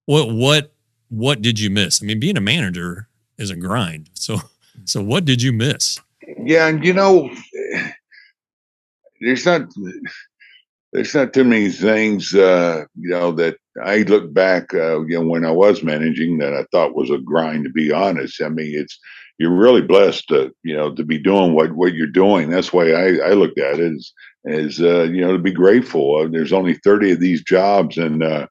[0.07, 0.73] What what
[1.11, 2.03] what did you miss?
[2.03, 4.09] I mean, being a manager is a grind.
[4.15, 4.39] So
[4.85, 6.01] so what did you miss?
[6.43, 7.31] Yeah, and you know,
[9.21, 9.69] there's not
[10.95, 15.27] there's not too many things uh, you know that I look back uh, you know
[15.27, 18.41] when I was managing that I thought was a grind to be honest.
[18.41, 18.99] I mean, it's
[19.37, 22.49] you're really blessed to you know to be doing what what you're doing.
[22.49, 23.93] That's why I I looked at it
[24.49, 26.17] as uh, you know to be grateful.
[26.17, 28.47] Uh, there's only 30 of these jobs, and uh,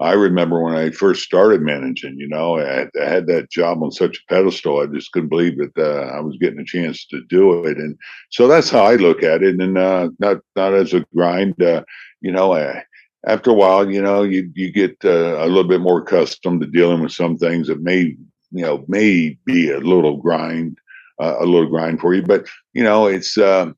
[0.00, 2.18] I remember when I first started managing.
[2.18, 4.80] You know, I had, I had that job on such a pedestal.
[4.80, 7.98] I just couldn't believe that uh, I was getting a chance to do it, and
[8.30, 11.60] so that's how I look at it, and uh, not not as a grind.
[11.62, 11.84] Uh,
[12.20, 12.84] you know, I,
[13.26, 17.02] after a while, you know, you you get a little bit more accustomed to dealing
[17.02, 18.16] with some things that may
[18.52, 20.78] you know may be a little grind
[21.20, 23.70] a little grind for you but you know it's uh,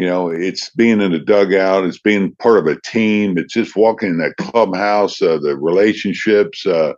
[0.00, 3.76] you know it's being in the dugout it's being part of a team it's just
[3.76, 6.92] walking in that clubhouse uh, the relationships uh,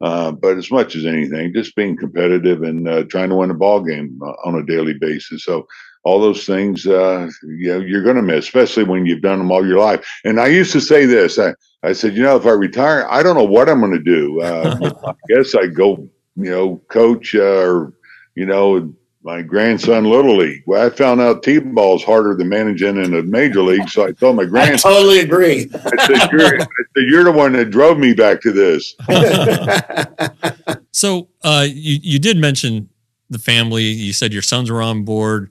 [0.00, 3.54] uh, but as much as anything just being competitive and uh, trying to win a
[3.54, 5.44] ball game on a daily basis.
[5.44, 5.66] So
[6.04, 7.30] all those things you
[7.68, 10.08] know you're going to miss especially when you've done them all your life.
[10.24, 13.22] And i used to say this i, I said you know if i retire i
[13.22, 17.66] don't know what i'm going to do i guess i go you know, coach uh,
[17.66, 17.92] or,
[18.36, 20.62] you know, my grandson little league.
[20.66, 24.12] Well, I found out t-ball is harder than managing in a major league, so I
[24.12, 24.92] told my grandson.
[24.92, 25.70] I totally agree.
[25.74, 28.94] I said, you're, I said, "You're the one that drove me back to this."
[30.92, 32.88] so uh, you you did mention
[33.28, 33.84] the family.
[33.84, 35.50] You said your sons were on board.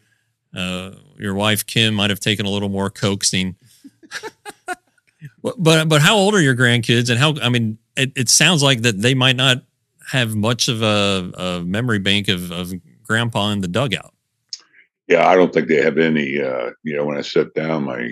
[0.55, 3.55] Uh, your wife Kim might have taken a little more coaxing.
[5.41, 7.09] but but how old are your grandkids?
[7.09, 9.63] And how I mean, it, it sounds like that they might not
[10.11, 12.73] have much of a, a memory bank of, of
[13.07, 14.13] grandpa in the dugout.
[15.07, 16.41] Yeah, I don't think they have any.
[16.41, 18.09] Uh, you know, when I sit down, my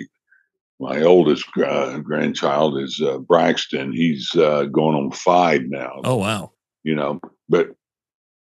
[0.80, 3.92] my oldest uh, grandchild is uh, Braxton.
[3.92, 6.00] He's uh, going on five now.
[6.04, 6.52] Oh wow!
[6.84, 7.70] You know, but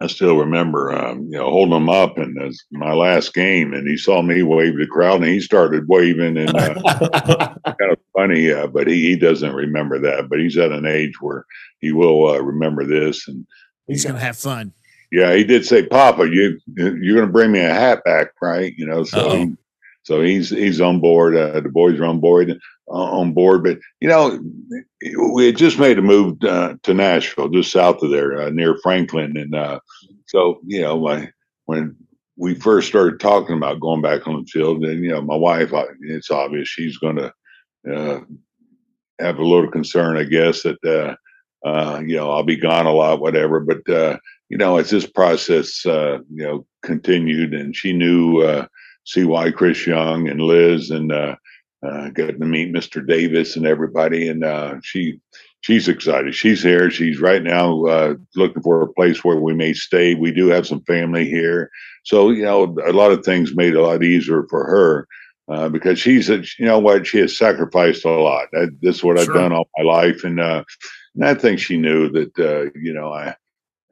[0.02, 3.86] I still remember, um, you know, holding him up and as my last game, and
[3.86, 8.50] he saw me wave the crowd, and he started waving, and uh, kind of funny,
[8.50, 10.30] uh, but he, he doesn't remember that.
[10.30, 11.46] But he's at an age where
[11.80, 13.46] he will uh, remember this, and
[13.88, 14.74] he's gonna have fun.
[15.12, 18.86] Yeah, he did say, "Papa, you you're gonna bring me a hat back, right?" You
[18.86, 19.56] know, so he,
[20.04, 21.36] so he's he's on board.
[21.36, 24.40] Uh, the boys are on board uh, on board, but you know,
[25.34, 28.78] we had just made a move uh, to Nashville, just south of there, uh, near
[28.84, 29.80] Franklin, and uh,
[30.28, 31.32] so you know, my
[31.66, 31.96] when
[32.38, 35.74] we first started talking about going back on the field, and you know, my wife,
[35.74, 37.34] uh, it's obvious she's going to
[39.20, 41.18] have a little concern, I guess, that
[41.66, 43.60] uh, you know, I'll be gone a lot, whatever.
[43.60, 44.18] But uh,
[44.50, 48.66] you know, as this process, uh, you know, continued, and she knew uh,
[49.06, 51.36] CY Chris Young and Liz, and uh,
[51.86, 53.06] uh, getting to meet Mr.
[53.06, 55.20] Davis and everybody, and uh, she
[55.62, 56.34] she's excited.
[56.36, 56.90] She's here.
[56.90, 60.16] She's right now uh, looking for a place where we may stay.
[60.16, 61.70] We do have some family here,
[62.04, 65.08] so you know, a lot of things made a lot easier for her.
[65.48, 68.48] Uh, because she's, a, you know what, she has sacrificed a lot.
[68.52, 69.28] That, this is what sure.
[69.28, 70.64] I've done all my life, and uh,
[71.16, 73.36] and I think she knew that, uh, you know, I,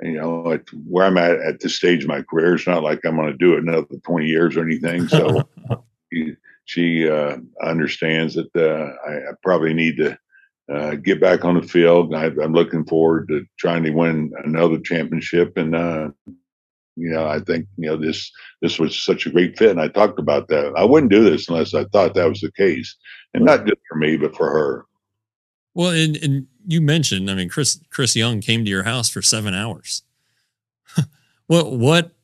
[0.01, 3.03] you know, at where I'm at at this stage of my career, it's not like
[3.05, 5.07] I'm going to do it another 20 years or anything.
[5.07, 5.47] So
[6.13, 10.17] she, she uh, understands that uh, I, I, probably need to
[10.71, 12.13] uh, get back on the field.
[12.13, 15.57] I, am looking forward to trying to win another championship.
[15.57, 16.09] And, uh,
[16.95, 18.31] you know, I think, you know, this,
[18.61, 19.71] this was such a great fit.
[19.71, 20.73] And I talked about that.
[20.77, 22.95] I wouldn't do this unless I thought that was the case.
[23.33, 24.85] And not just for me, but for her.
[25.77, 29.21] Well, and, and you mentioned, I mean, Chris Chris Young came to your house for
[29.21, 30.01] seven hours.
[31.45, 32.15] what what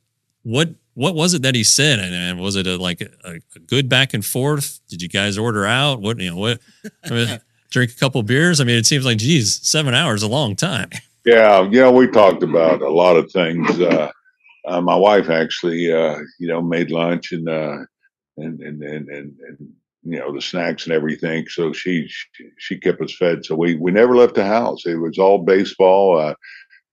[0.42, 2.00] what what was it that he said?
[2.00, 4.80] And was it a, like a, a, good back and forth?
[4.90, 6.02] Did you guys order out?
[6.02, 6.38] What you know?
[6.38, 6.62] What
[7.06, 7.40] I mean,
[7.70, 8.60] drink a couple beers?
[8.60, 10.90] I mean, it seems like geez, seven hours a long time.
[11.24, 13.80] Yeah, yeah, we talked about a lot of things.
[13.80, 14.10] Uh,
[14.68, 17.78] uh, my wife actually, uh, you know, made lunch and uh,
[18.36, 19.74] and and and and, and
[20.06, 21.48] you know the snacks and everything.
[21.48, 22.10] So she
[22.58, 23.46] she kept us fed.
[23.46, 24.86] So we we never left the house.
[24.86, 26.18] It was all baseball.
[26.20, 26.34] Uh,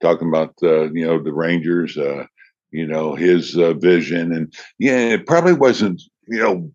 [0.01, 2.25] talking about uh, you know the Rangers, uh,
[2.71, 6.71] you know his uh, vision, and yeah, it probably wasn't you know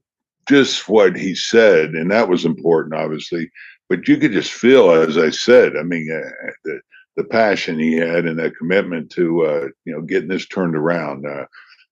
[0.48, 3.50] just what he said, and that was important, obviously.
[3.88, 6.80] But you could just feel, as I said, I mean, uh, the
[7.17, 11.26] the passion he had and that commitment to uh, you know getting this turned around.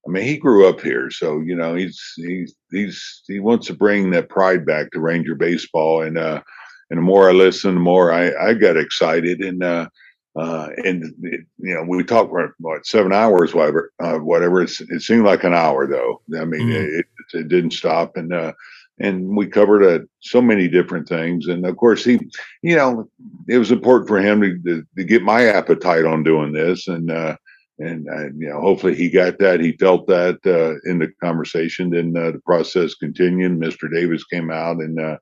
[0.05, 3.73] I mean, he grew up here, so you know he's he's he's he wants to
[3.73, 6.01] bring that pride back to Ranger baseball.
[6.01, 6.41] And uh,
[6.89, 9.39] and the more I listened, the more I I got excited.
[9.39, 9.87] And uh,
[10.35, 13.91] uh, and it, you know we talked for what seven hours, whatever.
[14.01, 14.61] Uh, whatever.
[14.61, 16.21] It's, it seemed like an hour though.
[16.37, 16.99] I mean, mm-hmm.
[16.99, 18.17] it, it didn't stop.
[18.17, 18.51] And uh,
[18.99, 21.47] and we covered uh, so many different things.
[21.47, 22.19] And of course, he,
[22.61, 23.09] you know,
[23.47, 27.09] it was important for him to, to, to get my appetite on doing this, and
[27.09, 27.35] uh,
[27.79, 29.59] and uh, you know, hopefully he got that.
[29.59, 31.89] He felt that uh, in the conversation.
[31.89, 33.59] Then uh, the process continued.
[33.59, 33.91] Mr.
[33.91, 35.17] Davis came out, and uh,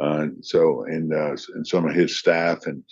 [0.00, 2.82] uh, so and uh, and some of his staff, and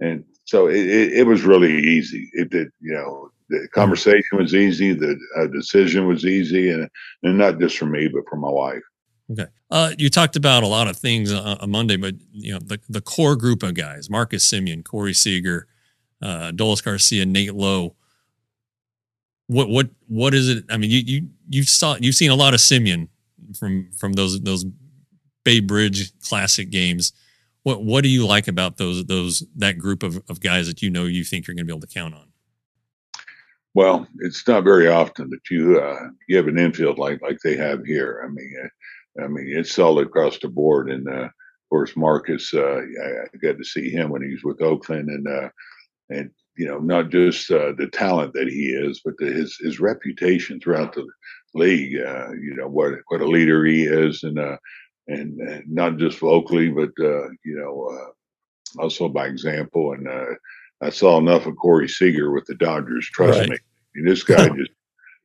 [0.00, 2.30] and so it, it, was really easy.
[2.32, 3.30] It did, you know.
[3.50, 4.92] The conversation was easy.
[4.92, 5.18] The
[5.54, 6.86] decision was easy, and
[7.22, 8.82] and not just for me, but for my wife.
[9.32, 9.46] Okay.
[9.70, 13.00] Uh, you talked about a lot of things on Monday, but you know the, the
[13.00, 15.66] core group of guys: Marcus Semien, Corey Seager,
[16.20, 17.96] uh, Adolis Garcia, Nate Lowe
[19.48, 20.64] what what what is it?
[20.70, 23.08] I mean, you you you saw you've seen a lot of Semien
[23.58, 24.64] from from those those
[25.44, 27.12] Bay Bridge Classic games.
[27.62, 30.90] What what do you like about those those that group of, of guys that you
[30.90, 32.28] know you think you're going to be able to count on?
[33.74, 37.56] Well, it's not very often that you uh, you have an infield like like they
[37.56, 38.22] have here.
[38.24, 41.30] I mean, uh, I mean it's solid across the board, and uh, of
[41.70, 42.52] course Marcus.
[42.52, 45.48] Uh, I, I, got to see him when he was with Oakland, and uh,
[46.10, 49.78] and you know, not just uh, the talent that he is, but the, his his
[49.78, 51.06] reputation throughout the
[51.54, 51.96] league.
[51.96, 54.56] Uh, you know what what a leader he is, and uh,
[55.06, 59.92] and, and not just vocally, but uh, you know uh, also by example.
[59.92, 60.34] And uh,
[60.82, 63.06] I saw enough of Corey Seager with the Dodgers.
[63.06, 63.48] Trust right.
[63.50, 63.60] me, I
[63.94, 64.72] mean, this guy just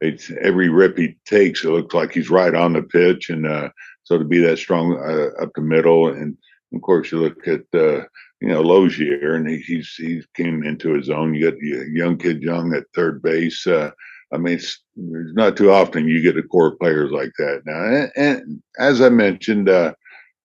[0.01, 3.71] it's every rip he takes, it looks like he's right on the pitch, and
[4.03, 4.93] so to be that strong
[5.41, 6.37] up the middle, and
[6.73, 8.07] of course you look at
[8.43, 11.33] you know, Lozier, and he, he's he came into his own.
[11.33, 13.65] You got young kid, Jung at third base.
[13.65, 13.91] Uh,
[14.33, 17.61] I mean, it's, it's, not too often you get a core players like that.
[17.65, 19.93] Now, and, and as I mentioned, uh,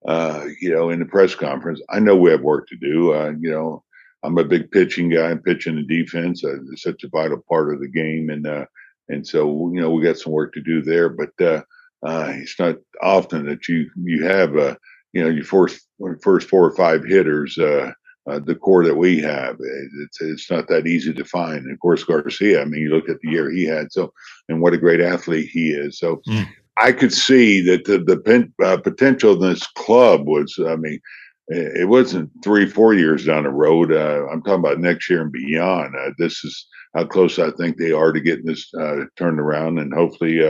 [0.06, 3.14] uh, you know, in the press conference, I know we have work to do.
[3.14, 3.82] Uh, you know,
[4.22, 5.34] I'm a big pitching guy.
[5.34, 6.44] Pitching the defense.
[6.44, 8.66] Uh, it's such a vital part of the game, and uh,
[9.08, 11.08] and so you know we got some work to do there.
[11.08, 14.78] But it's not often that you you have a
[15.12, 15.86] you know, your first
[16.22, 17.92] first four or five hitters, uh,
[18.28, 19.56] uh, the core that we have,
[20.02, 21.64] it's it's not that easy to find.
[21.64, 22.60] And of course, Garcia.
[22.60, 24.12] I mean, you look at the year he had, so
[24.48, 25.98] and what a great athlete he is.
[25.98, 26.46] So mm.
[26.80, 30.58] I could see that the the pen, uh, potential of this club was.
[30.66, 31.00] I mean,
[31.48, 33.92] it wasn't three four years down the road.
[33.92, 35.94] Uh, I'm talking about next year and beyond.
[35.96, 39.78] Uh, this is how close I think they are to getting this uh, turned around,
[39.78, 40.42] and hopefully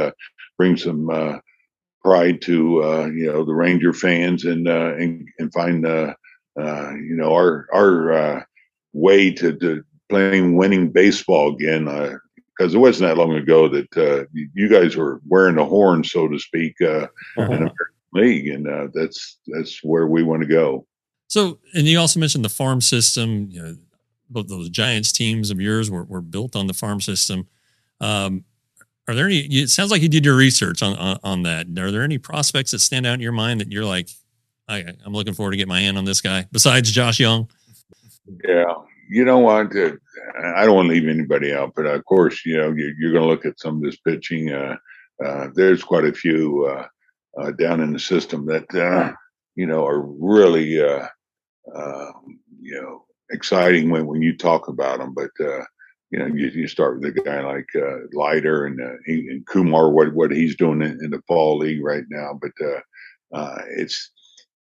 [0.59, 1.09] bring some
[2.09, 6.15] pride to uh, you know the Ranger fans and uh, and, and find uh,
[6.59, 8.43] uh you know our our uh,
[8.95, 14.27] way to, to playing winning baseball again because uh, it wasn't that long ago that
[14.33, 17.09] you guys were wearing the horn so to speak uh-huh.
[17.37, 17.75] in American
[18.15, 20.87] League and that's that's where we want to go.
[21.27, 23.49] So and you also mentioned the farm system.
[23.51, 23.77] You know,
[24.31, 27.49] both those Giants teams of yours were, were built on the farm system.
[28.01, 28.45] Um,
[29.09, 29.39] are there any?
[29.39, 31.67] It sounds like you did your research on, on, on that.
[31.79, 34.11] Are there any prospects that stand out in your mind that you're like,
[34.69, 37.49] I, am looking forward to get my hand on this guy besides Josh Jung?
[38.45, 38.75] Yeah,
[39.09, 39.99] you don't want to.
[40.45, 43.25] I don't want to leave anybody out, but of course, you know you're, you're going
[43.25, 44.53] to look at some of this pitching.
[44.53, 44.77] Uh,
[45.25, 46.87] uh, there's quite a few uh,
[47.41, 49.13] uh down in the system that uh,
[49.57, 51.07] you know are really uh,
[52.61, 55.31] you know exciting when when you talk about them, but
[56.11, 59.91] you know, you, you start with a guy like uh, Leiter and, uh, and Kumar,
[59.91, 62.39] what what he's doing in, in, the fall league right now.
[62.41, 64.11] But uh, uh, it's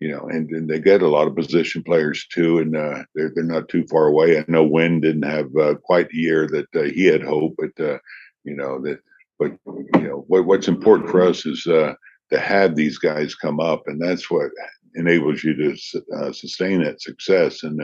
[0.01, 3.31] you know, and, and they get a lot of position players too, and uh, they're
[3.35, 4.39] they're not too far away.
[4.39, 8.01] I know Wynn didn't have uh, quite the year that he had hoped, but
[8.45, 8.99] you know that.
[9.39, 11.97] But you know what what's important for us is to
[12.33, 14.51] have these guys come up, and that's what
[14.95, 17.63] enables you to sustain that success.
[17.63, 17.79] And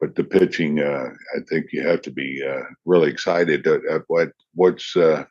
[0.00, 4.02] but the pitching, uh, I think you have to be uh, really excited at, at
[4.08, 5.24] what what's uh,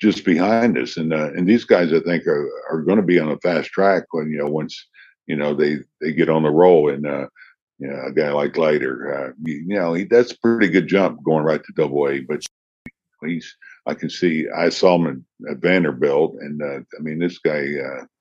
[0.00, 3.18] just behind us, and uh, and these guys, I think, are, are going to be
[3.18, 4.86] on a fast track when you know once
[5.26, 7.26] you know they they get on the roll, and uh,
[7.78, 10.88] you know a guy like Leiter, uh, you, you, know he, that's a pretty good
[10.88, 12.42] jump going right to Double A, but
[13.22, 13.54] he's
[13.86, 17.66] I can see I saw him at Vanderbilt, and I mean this guy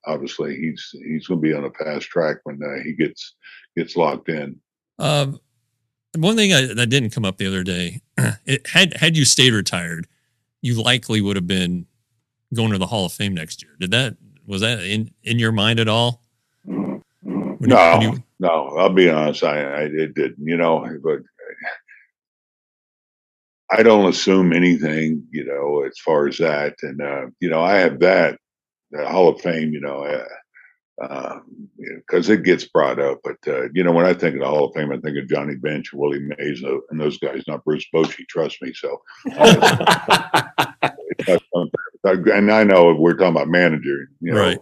[0.06, 3.36] obviously he's he's going to be on a fast track when he gets
[3.78, 4.60] gets locked in.
[5.00, 5.40] Um,
[6.18, 8.02] one thing I, that didn't come up the other day,
[8.46, 10.08] it had had you stayed retired,
[10.62, 11.86] you likely would have been
[12.54, 13.72] going to the Hall of Fame next year.
[13.80, 16.22] Did that was that in in your mind at all?
[16.64, 17.02] When
[17.62, 18.76] no, when you- no.
[18.78, 19.44] I'll be honest.
[19.44, 20.46] I, I it didn't.
[20.46, 21.20] You know, but
[23.72, 25.26] I don't assume anything.
[25.32, 28.40] You know, as far as that, and uh, you know, I have that
[28.92, 29.72] the Hall of Fame.
[29.74, 30.24] You know.
[30.98, 34.66] Because it gets brought up, but uh, you know when I think of the Hall
[34.66, 37.44] of Fame, I think of Johnny Bench, Willie Mays, and those guys.
[37.48, 38.74] Not Bruce Bochy, trust me.
[38.74, 39.02] So,
[42.06, 44.60] and I know we're talking about manager, you know, Right.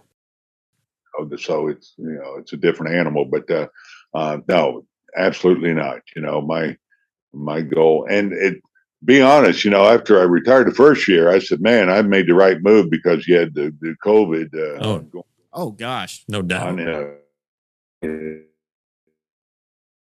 [1.38, 3.68] so it's you know it's a different animal but uh,
[4.14, 4.84] uh no
[5.16, 6.76] absolutely not you know my
[7.32, 8.60] my goal and it
[9.04, 12.26] be honest you know after i retired the first year i said man i made
[12.26, 14.82] the right move because you had the, the covid uh
[15.14, 15.24] Oh.
[15.54, 16.24] Going Oh gosh.
[16.28, 16.68] no doubt.
[16.68, 17.04] on uh,
[18.02, 18.44] you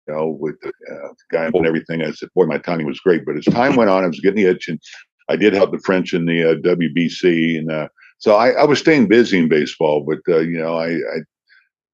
[0.08, 3.36] know with the uh, guy and everything i said boy my timing was great but
[3.36, 4.80] as time went on i was getting the itch and
[5.28, 7.86] i did help the french in the uh, wbc and uh
[8.22, 11.18] so I, I was staying busy in baseball, but uh, you know, I, I,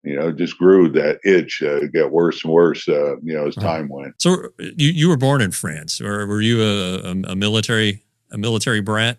[0.04, 1.62] you know, just grew that itch.
[1.62, 4.20] Uh, it got worse and worse, uh, you know, as time went.
[4.20, 8.36] So you you were born in France, or were you a, a, a military a
[8.36, 9.18] military brat?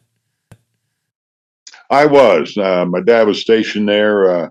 [1.90, 2.58] I was.
[2.58, 4.32] Uh, my dad was stationed there.
[4.32, 4.50] Uh,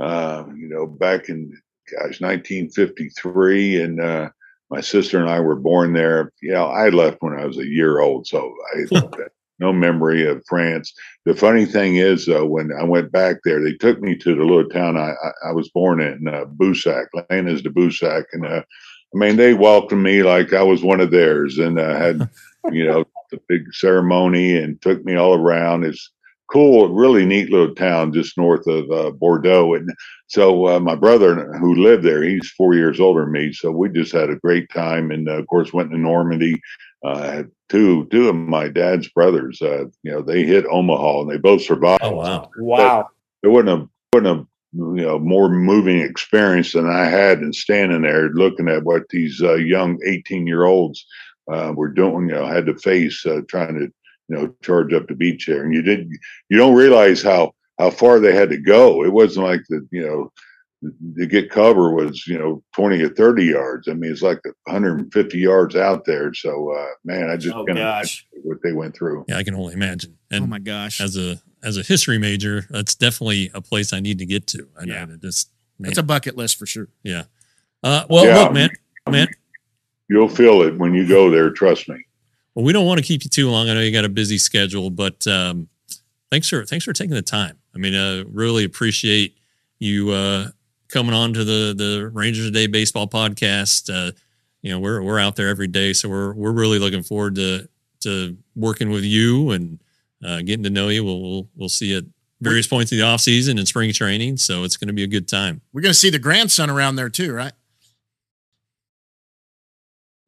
[0.00, 1.50] uh, you know, back in
[1.90, 4.30] gosh, 1953, and uh,
[4.70, 6.32] my sister and I were born there.
[6.42, 9.28] You know, I left when I was a year old, so I had
[9.60, 10.92] no memory of France.
[11.26, 14.42] The funny thing is, though, when I went back there, they took me to the
[14.42, 18.62] little town I, I, I was born in, uh, Bussac, Landes de Bussac, and uh,
[19.14, 22.28] I mean, they welcomed me like I was one of theirs, and uh, had
[22.72, 25.84] you know the big ceremony and took me all around.
[25.84, 26.10] It's
[26.50, 29.74] cool, really neat little town just north of uh, Bordeaux.
[29.74, 29.90] And
[30.26, 33.52] so uh, my brother who lived there, he's four years older than me.
[33.52, 35.10] So we just had a great time.
[35.10, 36.60] And uh, of course, went to Normandy.
[37.04, 41.36] Uh, two, two of my dad's brothers, uh, you know, they hit Omaha and they
[41.36, 42.00] both survived.
[42.02, 42.50] Oh wow!
[42.56, 43.08] Wow.
[43.42, 48.02] It wasn't a, wasn't a, you know, more moving experience than I had in standing
[48.02, 51.04] there looking at what these uh, young 18 year olds
[51.52, 53.92] uh, were doing, you know, had to face uh, trying to,
[54.28, 55.64] you know, charge up the beach there.
[55.64, 56.08] And you did,
[56.48, 59.04] you don't realize how, how far they had to go.
[59.04, 60.32] It wasn't like the, you know,
[61.16, 63.88] to get cover was, you know, 20 or 30 yards.
[63.88, 66.34] I mean, it's like 150 yards out there.
[66.34, 69.24] So, uh, man, I just Oh, can't imagine what they went through.
[69.28, 70.18] Yeah, I can only imagine.
[70.30, 71.00] And oh my gosh.
[71.00, 74.68] as a as a history major, that's definitely a place I need to get to.
[74.78, 75.06] I know Yeah.
[75.06, 76.88] that just man, It's a bucket list for sure.
[77.02, 77.24] yeah.
[77.82, 78.38] Uh, well, Yeah.
[78.42, 78.70] look, man,
[79.10, 79.28] man.
[80.10, 81.50] You'll feel it when you go there.
[81.50, 81.96] Trust me.
[82.54, 83.68] Well, we don't want to keep you too long.
[83.68, 85.68] I know you got a busy schedule, but um,
[86.30, 87.58] thanks for thanks for taking the time.
[87.74, 89.36] I mean, uh, really appreciate
[89.78, 90.48] you uh,
[90.88, 93.92] coming on to the the Rangers Today Baseball podcast.
[93.92, 94.12] Uh,
[94.62, 97.68] you know, we're we're out there every day, so we're we're really looking forward to
[98.00, 99.80] to working with you and
[100.24, 101.04] uh, getting to know you.
[101.04, 102.04] We'll we'll, we'll see you at
[102.40, 104.36] various points of the off season and spring training.
[104.36, 105.60] So it's going to be a good time.
[105.72, 107.52] We're going to see the grandson around there too, right?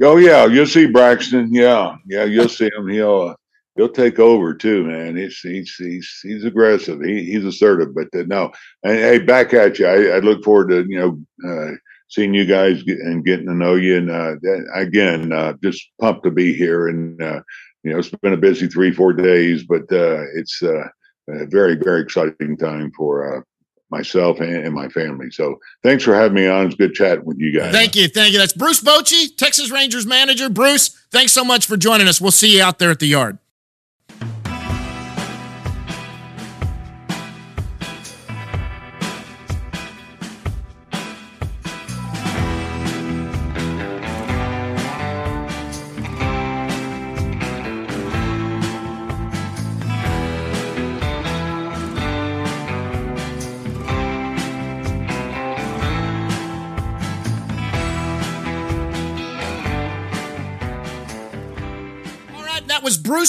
[0.02, 1.52] Oh yeah, you'll see Braxton.
[1.52, 2.88] Yeah, yeah, you'll see him.
[2.88, 3.34] He'll uh,
[3.76, 5.16] he'll take over too, man.
[5.16, 7.00] He's he's he's he's aggressive.
[7.00, 7.94] He he's assertive.
[7.94, 9.86] But uh, no, and hey, back at you.
[9.86, 11.76] I, I look forward to you know uh,
[12.08, 13.96] seeing you guys get, and getting to know you.
[13.96, 16.88] And uh, that, again, uh, just pumped to be here.
[16.88, 17.40] And uh,
[17.82, 20.90] you know, it's been a busy three four days, but uh, it's a
[21.26, 23.40] very very exciting time for uh,
[23.90, 25.30] myself and, my family.
[25.30, 26.66] So thanks for having me on.
[26.66, 27.72] It's good chatting with you guys.
[27.72, 28.08] Thank you.
[28.08, 28.38] Thank you.
[28.38, 30.48] That's Bruce Bochy, Texas Rangers manager.
[30.48, 32.20] Bruce, thanks so much for joining us.
[32.20, 33.38] We'll see you out there at the yard.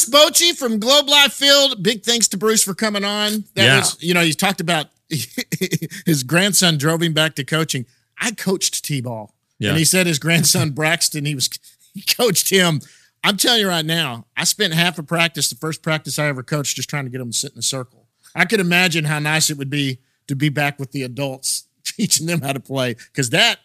[0.05, 1.81] Bruce Bochy from Globe Life Field.
[1.81, 3.45] Big thanks to Bruce for coming on.
[3.55, 3.79] That Yeah.
[3.79, 4.87] was, you know, he talked about
[6.05, 7.85] his grandson drove him back to coaching.
[8.19, 9.33] I coached T-ball.
[9.59, 9.69] Yeah.
[9.69, 11.49] And he said his grandson Braxton, he was
[11.93, 12.81] he coached him.
[13.23, 16.43] I'm telling you right now, I spent half a practice, the first practice I ever
[16.43, 18.07] coached, just trying to get him to sit in a circle.
[18.35, 22.27] I could imagine how nice it would be to be back with the adults, teaching
[22.27, 22.93] them how to play.
[22.93, 23.59] Because that,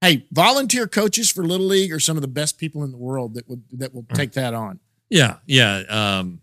[0.00, 3.34] hey, volunteer coaches for Little League are some of the best people in the world
[3.34, 4.14] that would that will mm.
[4.14, 4.80] take that on.
[5.10, 5.82] Yeah, yeah.
[5.88, 6.40] Um,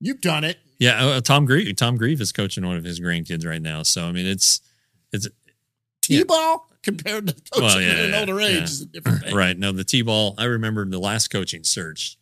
[0.00, 0.58] You've done it.
[0.78, 1.76] Yeah, uh, Tom Grieve.
[1.76, 3.84] Tom Grieve is coaching one of his grandkids right now.
[3.84, 4.60] So I mean, it's
[5.12, 5.28] it's
[6.02, 6.68] T-ball.
[6.82, 8.62] compared to coaching Well, at an yeah, older age yeah.
[8.64, 9.34] is a different thing.
[9.36, 9.56] right.
[9.56, 12.16] No, the T-ball, I remember the last coaching search.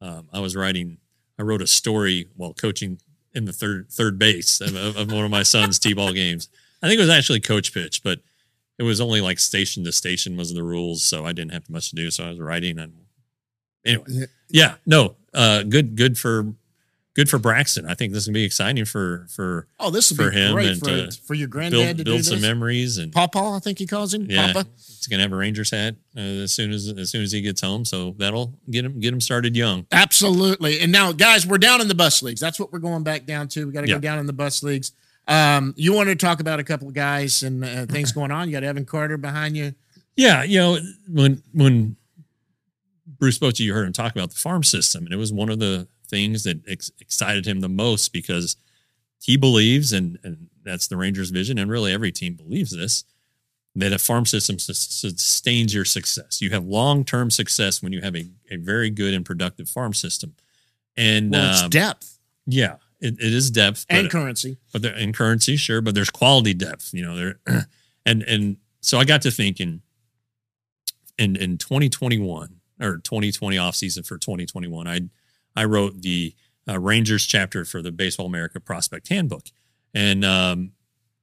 [0.00, 0.96] Um, I was writing,
[1.38, 2.98] I wrote a story while coaching
[3.34, 6.48] in the third third base of, of of one of my son's T-ball games.
[6.82, 8.20] I think it was actually coach pitch, but
[8.78, 11.90] it was only like station to station was the rules, so I didn't have much
[11.90, 12.10] to do.
[12.10, 12.94] So I was writing and
[13.84, 16.52] anyway, yeah, no, uh, good, good for,
[17.14, 17.86] good for Braxton.
[17.86, 20.52] I think this is gonna be exciting for for Oh, this would For be him
[20.54, 23.56] great and for, to for your granddad build to do build some memories and Pawpaw,
[23.56, 24.26] I think he calls him.
[24.30, 24.68] yeah, Papa.
[24.76, 27.60] he's gonna have a Rangers hat uh, as soon as as soon as he gets
[27.60, 27.84] home.
[27.84, 29.86] So that'll get him get him started young.
[29.92, 30.80] Absolutely.
[30.80, 32.40] And now, guys, we're down in the bus leagues.
[32.40, 33.66] That's what we're going back down to.
[33.66, 33.94] We got to Yeah.
[33.94, 34.92] go down in the bus leagues.
[35.28, 38.48] Um, you wanted to talk about a couple of guys and uh, things going on.
[38.48, 39.74] You got Evan Carter behind you.
[40.16, 40.78] Yeah, you know
[41.08, 41.95] when when
[43.18, 45.58] Bruce Bochy, you heard him talk about the farm system, and it was one of
[45.58, 48.56] the things that ex- excited him the most because
[49.20, 53.04] he believes, and and that's the Rangers' vision, and really every team believes this,
[53.74, 56.40] that a farm system sus- sustains your success.
[56.40, 59.94] You have long term success when you have a, a very good and productive farm
[59.94, 60.34] system,
[60.96, 64.56] and Well, it's um, depth yeah, it, it is depth and currency.
[64.72, 67.38] but there in currency, sure, but there's quality depth, you know, there
[68.06, 69.82] and and so I got to thinking
[71.18, 75.00] in in 2021 or 2020 off season for 2021, I
[75.54, 76.34] I wrote the
[76.68, 79.46] uh, Rangers chapter for the Baseball America Prospect Handbook,
[79.94, 80.72] and um,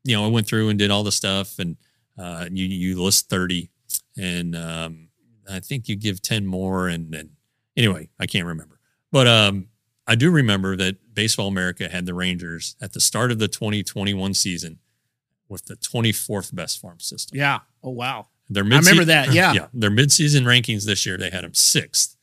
[0.04, 1.78] you know I went through and did all the stuff, and
[2.18, 3.70] uh, you you list 30,
[4.18, 5.10] and um,
[5.50, 7.32] I think you give 10 more, and and
[7.78, 8.80] anyway I can't remember,
[9.12, 9.68] but um,
[10.08, 14.34] I do remember that Baseball America had the Rangers at the start of the 2021
[14.34, 14.80] season
[15.48, 17.38] with the 24th best farm system.
[17.38, 17.60] Yeah.
[17.84, 18.28] Oh, wow.
[18.54, 19.34] Their I remember that.
[19.34, 19.54] Yeah.
[19.54, 22.16] yeah, their midseason rankings this year they had them sixth,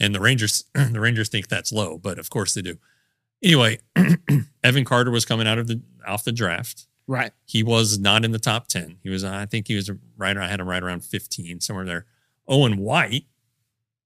[0.00, 2.78] and the Rangers the Rangers think that's low, but of course they do.
[3.42, 3.78] Anyway,
[4.64, 6.86] Evan Carter was coming out of the off the draft.
[7.06, 7.30] Right.
[7.44, 8.96] He was not in the top ten.
[9.02, 10.36] He was I think he was right.
[10.36, 12.06] I had him right around fifteen somewhere there.
[12.48, 13.26] Owen White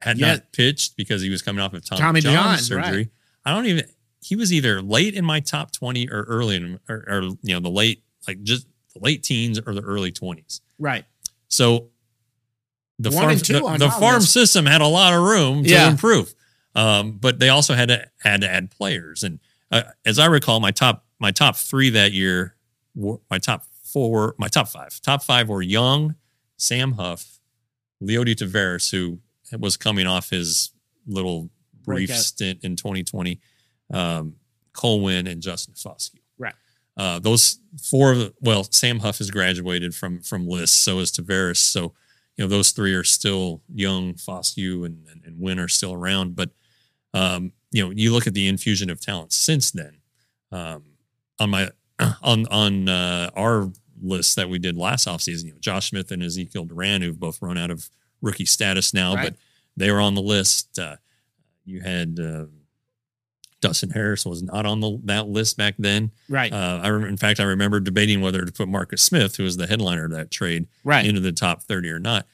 [0.03, 0.33] had Yeah.
[0.33, 2.97] not pitched because he was coming off of Tommy, Tommy John, John, surgery.
[2.97, 3.09] right.
[3.45, 3.85] I don't even.
[4.23, 7.61] He was either late in my top twenty or early in or, or you know
[7.61, 10.61] the late like just the late teens or the early twenties.
[10.79, 11.05] Right.
[11.51, 11.89] So
[12.99, 15.91] the One farm the, the farm system had a lot of room to Yeah.
[15.91, 16.35] improve.
[16.75, 19.23] Um, but they also had to had to add players.
[19.25, 19.41] And
[19.71, 22.55] uh, as I recall, my top my top three that year,
[22.95, 26.15] my top four, my top five, top five were Jung,
[26.57, 27.41] Sam Huff,
[28.03, 29.19] Leody Taveras, who
[29.59, 30.71] was coming off his
[31.07, 31.51] little
[31.83, 32.23] brief Breakout.
[32.23, 33.41] stint in 2020,
[33.93, 34.37] um,
[34.73, 36.20] Cole Winn and Justin Foscue.
[36.97, 41.11] Uh, those four, of the- well, Sam Huff has graduated from from List, so is
[41.11, 41.57] Taveras.
[41.59, 41.95] So,
[42.37, 44.15] you know, those three are still young.
[44.15, 46.35] Foscue and, and, and Winn are still around.
[46.37, 46.51] But,
[47.15, 49.99] um, you know, you look at the infusion of talent since then.
[50.53, 50.83] Um,
[51.39, 51.71] on my
[52.23, 53.71] on on uh, our
[54.03, 57.41] list that we did last offseason, you know, Josh Smith and Ezekiel Duran, who've both
[57.43, 57.89] run out of
[58.23, 59.25] rookie status now, Right.
[59.31, 59.37] but
[59.77, 60.79] they were on the list.
[60.79, 60.97] Uh,
[61.65, 62.47] you had uh,
[63.61, 66.11] Dustin Harris was not on the that list back then.
[66.29, 66.53] Right.
[66.53, 69.57] Uh, I rem- in fact I remember debating whether to put Marcus Smith, who was
[69.57, 71.05] the headliner of that trade, right.
[71.07, 72.27] into the top 30 or not.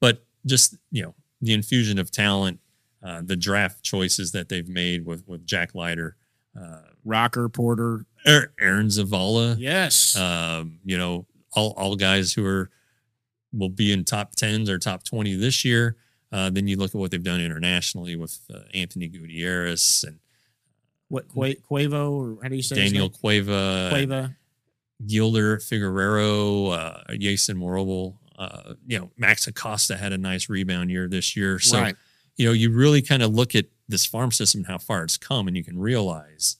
[0.00, 2.60] But just, you know, the infusion of talent,
[3.02, 6.16] uh, the draft choices that they've made with, with Jack Leiter,
[6.58, 8.04] uh, Rocker, Porter.
[8.26, 10.16] Aaron- Aaron Zavala, Yes.
[10.16, 12.70] um, you know, all, all guys who are,
[13.52, 15.96] will be in top 10s or top 20 this year.
[16.32, 20.18] Uh, then you look at what they've done internationally with uh, Anthony Gutierrez and
[21.08, 23.08] what Qua- Quavo or how do you say Daniel?
[23.08, 24.36] Cueva, Cueva?
[25.04, 31.08] Gleider Figuereo, uh, Jason Morobel, uh, you know, Max Acosta had a nice rebound year
[31.08, 31.58] this year.
[31.58, 31.96] So, right.
[32.36, 35.16] you know, you really kind of look at this farm system and how far it's
[35.16, 36.56] come, and you can realize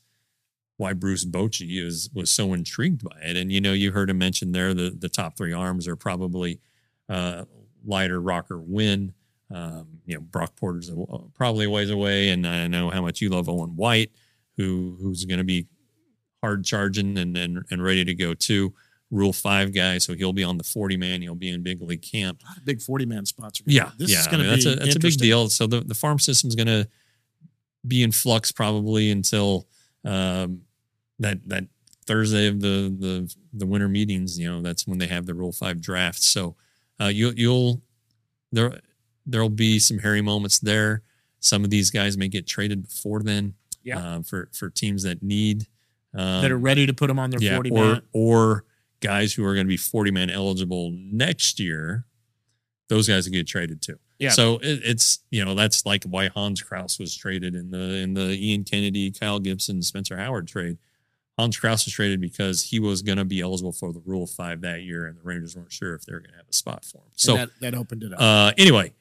[0.77, 3.37] why Bruce Bochy is was so intrigued by it.
[3.37, 6.61] And you know, you heard him mention there the the top three arms are probably
[7.09, 7.45] uh,
[7.85, 9.15] Leiter Rocker Winn.
[9.51, 10.91] Um, you know, Brock Porter's
[11.35, 14.11] probably a ways away, and I know how much you love Owen White,
[14.57, 15.67] who who's going to be
[16.43, 18.75] hard charging and, and and ready to go too.
[19.11, 21.23] Rule five guy, so he'll be on the forty man.
[21.23, 22.41] He'll be in big league camp.
[22.43, 23.61] A lot of big 40 man spots.
[23.61, 24.21] are Yeah, This yeah.
[24.21, 25.49] is I going to mean, be that's a that's a big deal.
[25.49, 26.89] So the the farm system's going to
[27.87, 29.69] be in flux probably until
[30.05, 30.63] um,
[31.21, 31.67] that that
[32.07, 34.39] Thursday of the the the winter meetings.
[34.39, 36.23] You know, that's when they have the Rule Five draft.
[36.23, 36.57] So
[37.01, 37.83] uh, you you'll
[38.53, 38.81] there
[39.27, 41.03] there'll be some hairy moments there.
[41.41, 43.55] Some of these guys may get traded before then.
[43.85, 44.15] Yeah.
[44.15, 45.67] um, for for teams that need
[46.15, 48.03] um, that are ready to put them on their yeah, 40 or man.
[48.13, 48.65] or
[49.01, 52.07] guys who are going to be 40 man eligible next year,
[52.89, 53.99] those guys get traded too.
[54.19, 54.31] Yeah.
[54.31, 58.15] So it, it's you know that's like why Hans Crouse was traded in the in
[58.15, 60.79] the Ian Kennedy, Kyle Gibson, Spencer Howard trade.
[61.37, 64.61] Hans Crouse was traded because he was going to be eligible for the Rule Five
[64.61, 66.85] that year, and the Rangers weren't sure if they were going to have a spot
[66.85, 67.11] for him.
[67.17, 68.21] So that, that opened it up.
[68.21, 68.95] uh, anyway,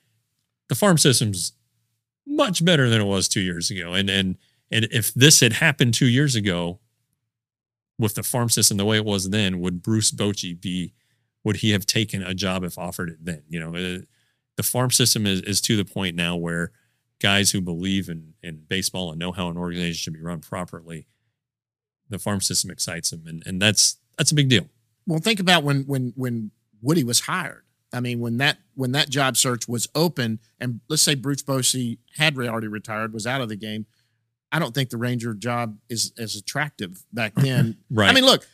[0.68, 1.54] the farm system's
[2.26, 3.94] much better than it was two years ago.
[3.94, 4.38] And and
[4.74, 6.80] and if this had happened two years ago,
[8.00, 10.94] with the farm system the way it was then, would Bruce Bochy be?
[11.44, 13.44] Would he have taken a job if offered it then?
[13.48, 14.00] You know, uh,
[14.56, 16.72] the farm system is is to the point now where
[17.22, 21.08] guys who believe in in baseball and know how an organization should be run properly,
[22.10, 24.68] the farm system excites them, and and that's that's a big deal.
[25.06, 26.52] well, think about when when when
[26.82, 27.64] Woody was hired.
[27.94, 32.00] I mean, when that when that job search was open, and let's say Bruce Bochy
[32.18, 33.86] had already retired, was out of the game.
[34.54, 37.78] I don't think the Ranger job is as attractive back then.
[37.90, 38.10] Right.
[38.10, 38.48] I mean, look,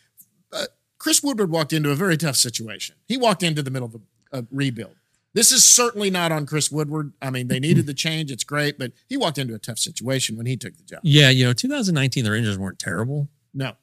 [0.51, 0.65] uh,
[0.97, 2.95] Chris Woodward walked into a very tough situation.
[3.07, 3.95] He walked into the middle of
[4.33, 4.95] a, a rebuild.
[5.33, 7.13] This is certainly not on Chris Woodward.
[7.21, 8.31] I mean, they needed the change.
[8.31, 11.01] It's great, but he walked into a tough situation when he took the job.
[11.03, 13.27] Yeah, you know, 2019 the Rangers weren't terrible.
[13.53, 13.73] No,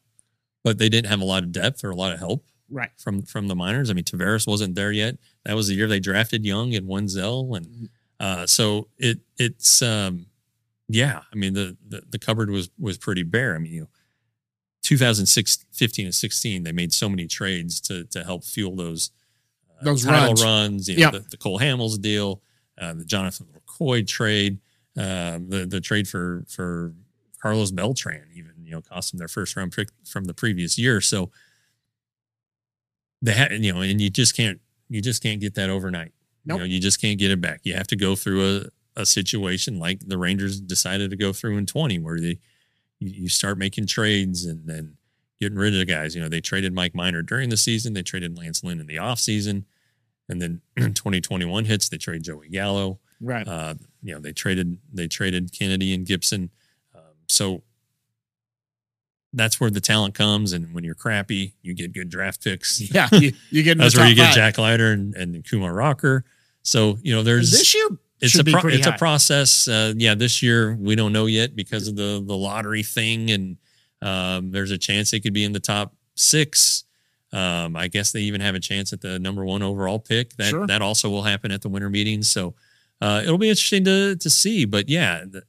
[0.64, 2.91] but they didn't have a lot of depth or a lot of help right.
[2.99, 3.91] from from the minors.
[3.91, 5.19] I mean, Taveras wasn't there yet.
[5.45, 7.55] That was the year they drafted Jung and Wendzel, Mm-hmm.
[7.55, 7.89] and
[8.19, 10.27] uh, so it it's um,
[10.89, 11.20] yeah.
[11.32, 13.55] I mean, the, the the cupboard was was pretty bare.
[13.55, 13.89] I mean, you know,
[14.82, 19.11] 2006, 15 and 16, they made so many trades to to help fuel those
[19.80, 20.43] uh, Those title runs.
[20.45, 20.89] runs.
[20.89, 21.11] You know, Yeah.
[21.11, 22.41] the, the Cole Hamels deal,
[22.80, 24.59] uh, the Jonathan Lucroy trade,
[24.97, 26.93] uh, the the trade for for
[27.43, 31.01] Carlos Beltran, even you know, cost them their first round pick from the previous year.
[31.01, 31.30] So
[33.22, 36.12] they had, you know, and you just can't you just can't get that overnight.
[36.45, 36.57] Nope.
[36.57, 37.61] You know, you just can't get it back.
[37.64, 38.61] You have to go through a,
[38.97, 42.38] a situation like the Rangers decided to go through in 20, where they
[42.99, 44.97] you, you start making trades and then
[45.40, 46.14] getting rid of the guys.
[46.14, 48.97] You know, they traded Mike Minor during the season, they traded Lance Lynn in the
[48.97, 49.64] offseason,
[50.28, 52.99] and then 2021 hits, they trade Joey Gallo.
[53.20, 53.47] Right.
[53.47, 56.51] Uh, you know, they traded they traded Kennedy and Gibson.
[56.94, 57.62] Um, so
[59.32, 60.53] that's where the talent comes.
[60.53, 62.80] And when you're crappy, you get good draft picks.
[62.90, 63.09] yeah.
[63.12, 64.34] You, you get That's where top you get five.
[64.34, 66.24] Jack Leiter and, and Kumar Rocker.
[66.62, 67.88] So, you know, there's This year
[68.21, 69.69] it's should a pro- it's a process.
[69.69, 73.57] Uh, yeah, this year we don't know yet because of the the lottery thing, and
[74.03, 76.85] um, there's a chance they could be in the top six.
[77.33, 80.35] Um, I guess they even have a chance at the number one overall pick.
[80.37, 80.67] That Sure.
[80.67, 82.31] that also will happen at the winter meetings.
[82.31, 82.55] So
[83.01, 84.64] uh, it'll be interesting to to see.
[84.64, 85.43] But yeah, the,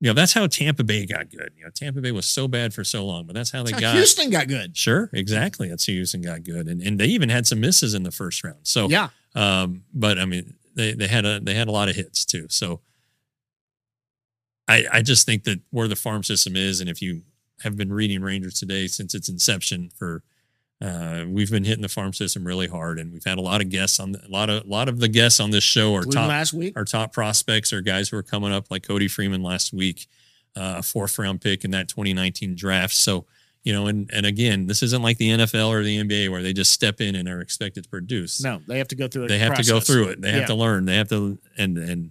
[0.00, 1.50] you know that's how Tampa Bay got good.
[1.56, 3.82] You know, Tampa Bay was so bad for so long, but that's how they That's
[3.82, 3.96] how got.
[3.96, 4.76] Houston got good.
[4.76, 5.68] Sure, exactly.
[5.68, 8.44] That's how Houston got good, and and they even had some misses in the first
[8.44, 8.58] round.
[8.62, 9.08] So Yeah.
[9.34, 12.46] um, but I mean, they they had a they had a lot of hits too.
[12.48, 12.80] So
[14.68, 17.22] I I just think that where the farm system is, and if you
[17.62, 20.22] have been reading Rangers today since its inception, for
[20.82, 23.68] uh, we've been hitting the farm system really hard, and we've had a lot of
[23.68, 26.04] guests on the, a lot of a lot of the guests on this show are
[26.04, 26.74] top last week.
[26.76, 30.08] our top prospects are guys who are coming up like Cody Freeman last week,
[30.56, 32.94] uh, a fourth round pick in that 2019 draft.
[32.94, 33.26] So,
[33.62, 36.52] you know, and and again, this isn't like the NFL or the NBA where they
[36.52, 38.42] just step in and are expected to produce.
[38.42, 39.24] No, they have to go through.
[39.24, 40.20] A they have to go through it.
[40.20, 40.46] They have Yeah.
[40.46, 40.84] to learn.
[40.86, 42.10] They have to, and and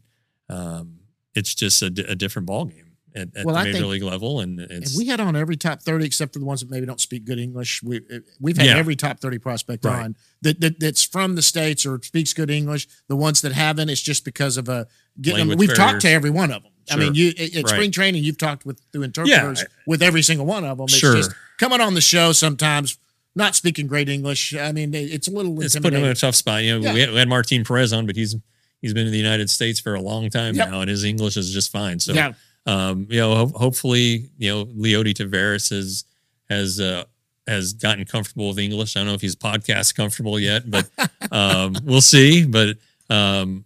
[0.50, 1.00] um,
[1.36, 2.84] it's just a, di- a different ballgame
[3.16, 4.39] at, at Well, the I major think- league level.
[4.41, 7.00] And And we had on every top thirty except for the ones that maybe don't
[7.02, 7.82] speak good English.
[7.84, 8.02] We
[8.39, 8.78] we've had Yeah.
[8.78, 10.04] every top thirty prospect Right.
[10.06, 12.88] on that, that that's from the states or speaks good English.
[13.08, 14.88] The ones that haven't, it's just because of a
[15.22, 15.47] getting them.
[15.50, 16.72] Language We've talked to every one of them.
[16.92, 17.68] I mean, you at, Right.
[17.68, 20.86] spring training, you've talked with through interpreters I- with every single one of them.
[20.86, 21.16] It's Sure.
[21.16, 22.98] just coming on the show sometimes
[23.36, 24.54] not speaking great English.
[24.56, 26.64] I mean, it's a little it's putting them in a tough spot.
[26.64, 26.94] You know, Yeah.
[26.94, 28.36] we, had, we had Martin Perez on, but he's
[28.82, 30.70] he's been in the United States for a long time Yep.
[30.70, 32.00] now, and his English is just fine.
[32.00, 32.34] So yeah,
[32.66, 36.06] um, you know, ho- hopefully, you know, Leody Taveras has
[36.50, 37.04] has uh,
[37.48, 38.96] has gotten comfortable with English.
[38.96, 40.90] I don't know if he's podcast comfortable yet, but
[41.32, 42.46] um, we'll see.
[42.46, 42.78] But
[43.10, 43.64] um,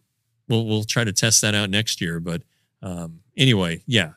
[0.49, 2.19] we'll we'll try to test that out next year.
[2.19, 2.41] But
[2.83, 4.11] um, anyway, yeah,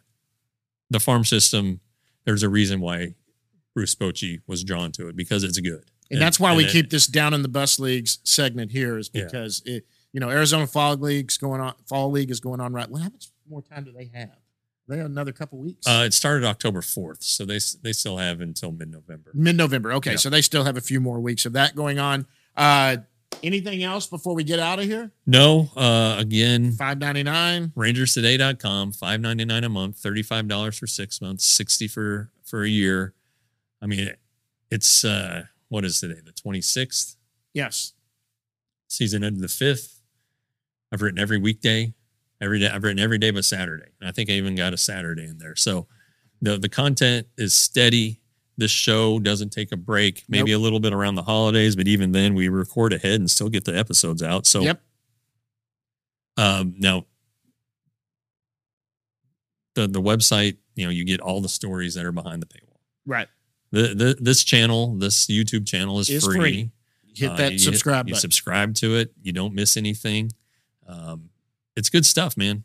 [0.91, 1.81] the farm system.
[2.25, 3.15] There's a reason why
[3.75, 6.91] Bruce Bochy was drawn to it because it's good, and that's why we it- keep
[6.91, 9.25] this down in the bus leagues segment here is Yeah.
[9.25, 12.89] because it you know arizona fall league's going on fall league is going on right
[12.91, 14.31] well how much more time do they have
[14.89, 18.41] they have another couple weeks Uh, it started October fourth, so they they still have
[18.41, 19.31] until mid November.
[19.35, 20.17] mid-november okay Yeah.
[20.17, 22.97] so they still have a few more weeks of that going on uh
[23.43, 25.11] anything else before we get out of here?
[25.27, 32.63] No, uh, again, 599 rangerstoday.com 599 a month $35 for six months 60 for for
[32.63, 33.15] a year.
[33.83, 34.11] I mean
[34.71, 37.17] it's uh what is today the 26th
[37.55, 37.93] yes.
[38.89, 40.01] Season ended the 5th
[40.93, 41.93] i've written every weekday
[42.41, 44.77] every day i've written every day but saturday and i think i even got a
[44.77, 45.57] saturday in there.
[45.57, 45.87] So
[46.41, 48.21] the the content is steady
[48.57, 52.13] this show doesn't take a break maybe a little bit around the holidays but even
[52.13, 54.81] then we record ahead and still get the episodes out so yep
[56.37, 57.07] um, now,
[59.75, 62.79] the the website, you know, you get all the stories that are behind the paywall.
[63.07, 63.29] right
[63.73, 66.37] the, the this channel, this YouTube channel is, free.
[66.37, 66.71] free.
[67.15, 68.21] Hit Uh, that you subscribe You button.
[68.21, 69.13] subscribe to it.
[69.23, 70.33] You don't miss anything.
[70.87, 71.31] Um,
[71.75, 72.65] it's good stuff, man.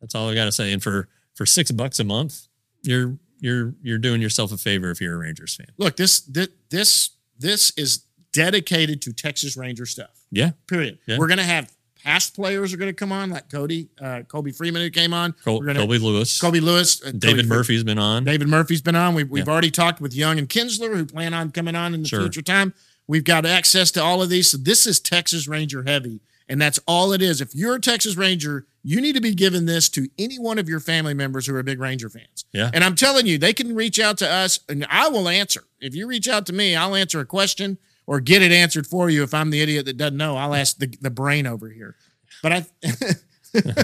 [0.00, 0.72] That's all I got to say.
[0.72, 2.48] And for for six bucks a month,
[2.82, 5.66] you're you're you're doing yourself a favor if you're a Rangers fan.
[5.76, 10.24] Look, this this this this is dedicated to Texas Ranger stuff.
[10.30, 10.98] Yeah, Period.
[11.06, 11.18] Yeah.
[11.18, 11.70] We're gonna have
[12.02, 15.32] past players are gonna come on, like Cody, uh, Kobe Freeman who came on.
[15.44, 18.24] Col- gonna- Colby Lewis, Kobe Lewis, uh, David Cody Fre- Murphy's been on.
[18.24, 19.14] David Murphy's been on.
[19.14, 19.52] We've, we've Yeah.
[19.52, 22.20] already talked with Young and Kinsler, who plan on coming on in the Sure.
[22.22, 22.72] future time.
[23.06, 24.48] We've got access to all of these.
[24.50, 26.20] So this is Texas Ranger heavy.
[26.48, 27.40] And that's all it is.
[27.40, 30.68] If you're a Texas Ranger, you need to be giving this to any one of
[30.68, 32.44] your family members who are big Ranger fans.
[32.52, 32.70] Yeah.
[32.74, 35.64] And I'm telling you, they can reach out to us and I will answer.
[35.80, 39.08] If you reach out to me, I'll answer a question or get it answered for
[39.08, 39.22] you.
[39.22, 41.94] If I'm the idiot that doesn't know, I'll ask the, the brain over here.
[42.42, 42.66] But I,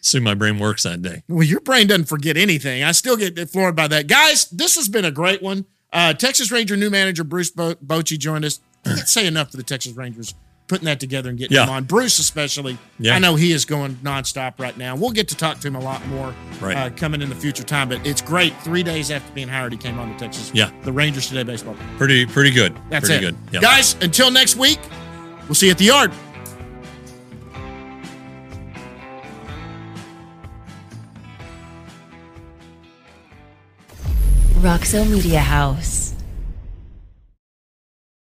[0.00, 1.22] Assume my brain works that day.
[1.28, 2.82] well, your brain doesn't forget anything.
[2.82, 4.06] I still get floored by that.
[4.06, 5.64] Guys, this has been a great one.
[5.90, 8.60] Uh, Texas Ranger new manager Bruce Bo- Bochy joined us.
[8.84, 10.34] I can't say enough for the Texas Rangers
[10.66, 11.64] putting that together and getting Yeah.
[11.64, 11.84] him on.
[11.84, 12.78] Bruce, especially.
[12.98, 13.14] Yeah.
[13.14, 14.96] I know he is going nonstop right now.
[14.96, 16.76] We'll get to talk to him a lot more Right.
[16.76, 18.54] uh, coming in the future time, but it's great.
[18.62, 20.70] Three days after being hired, he came on to Texas, Yeah.
[20.82, 21.74] the Rangers Today baseball.
[21.74, 21.84] team.
[21.98, 22.74] Pretty pretty good.
[22.90, 23.30] That's pretty it.
[23.30, 23.36] good.
[23.52, 23.60] Yeah.
[23.60, 24.78] Guys, until next week,
[25.48, 26.10] we'll see you at the yard.
[34.60, 36.13] Roxo Media House.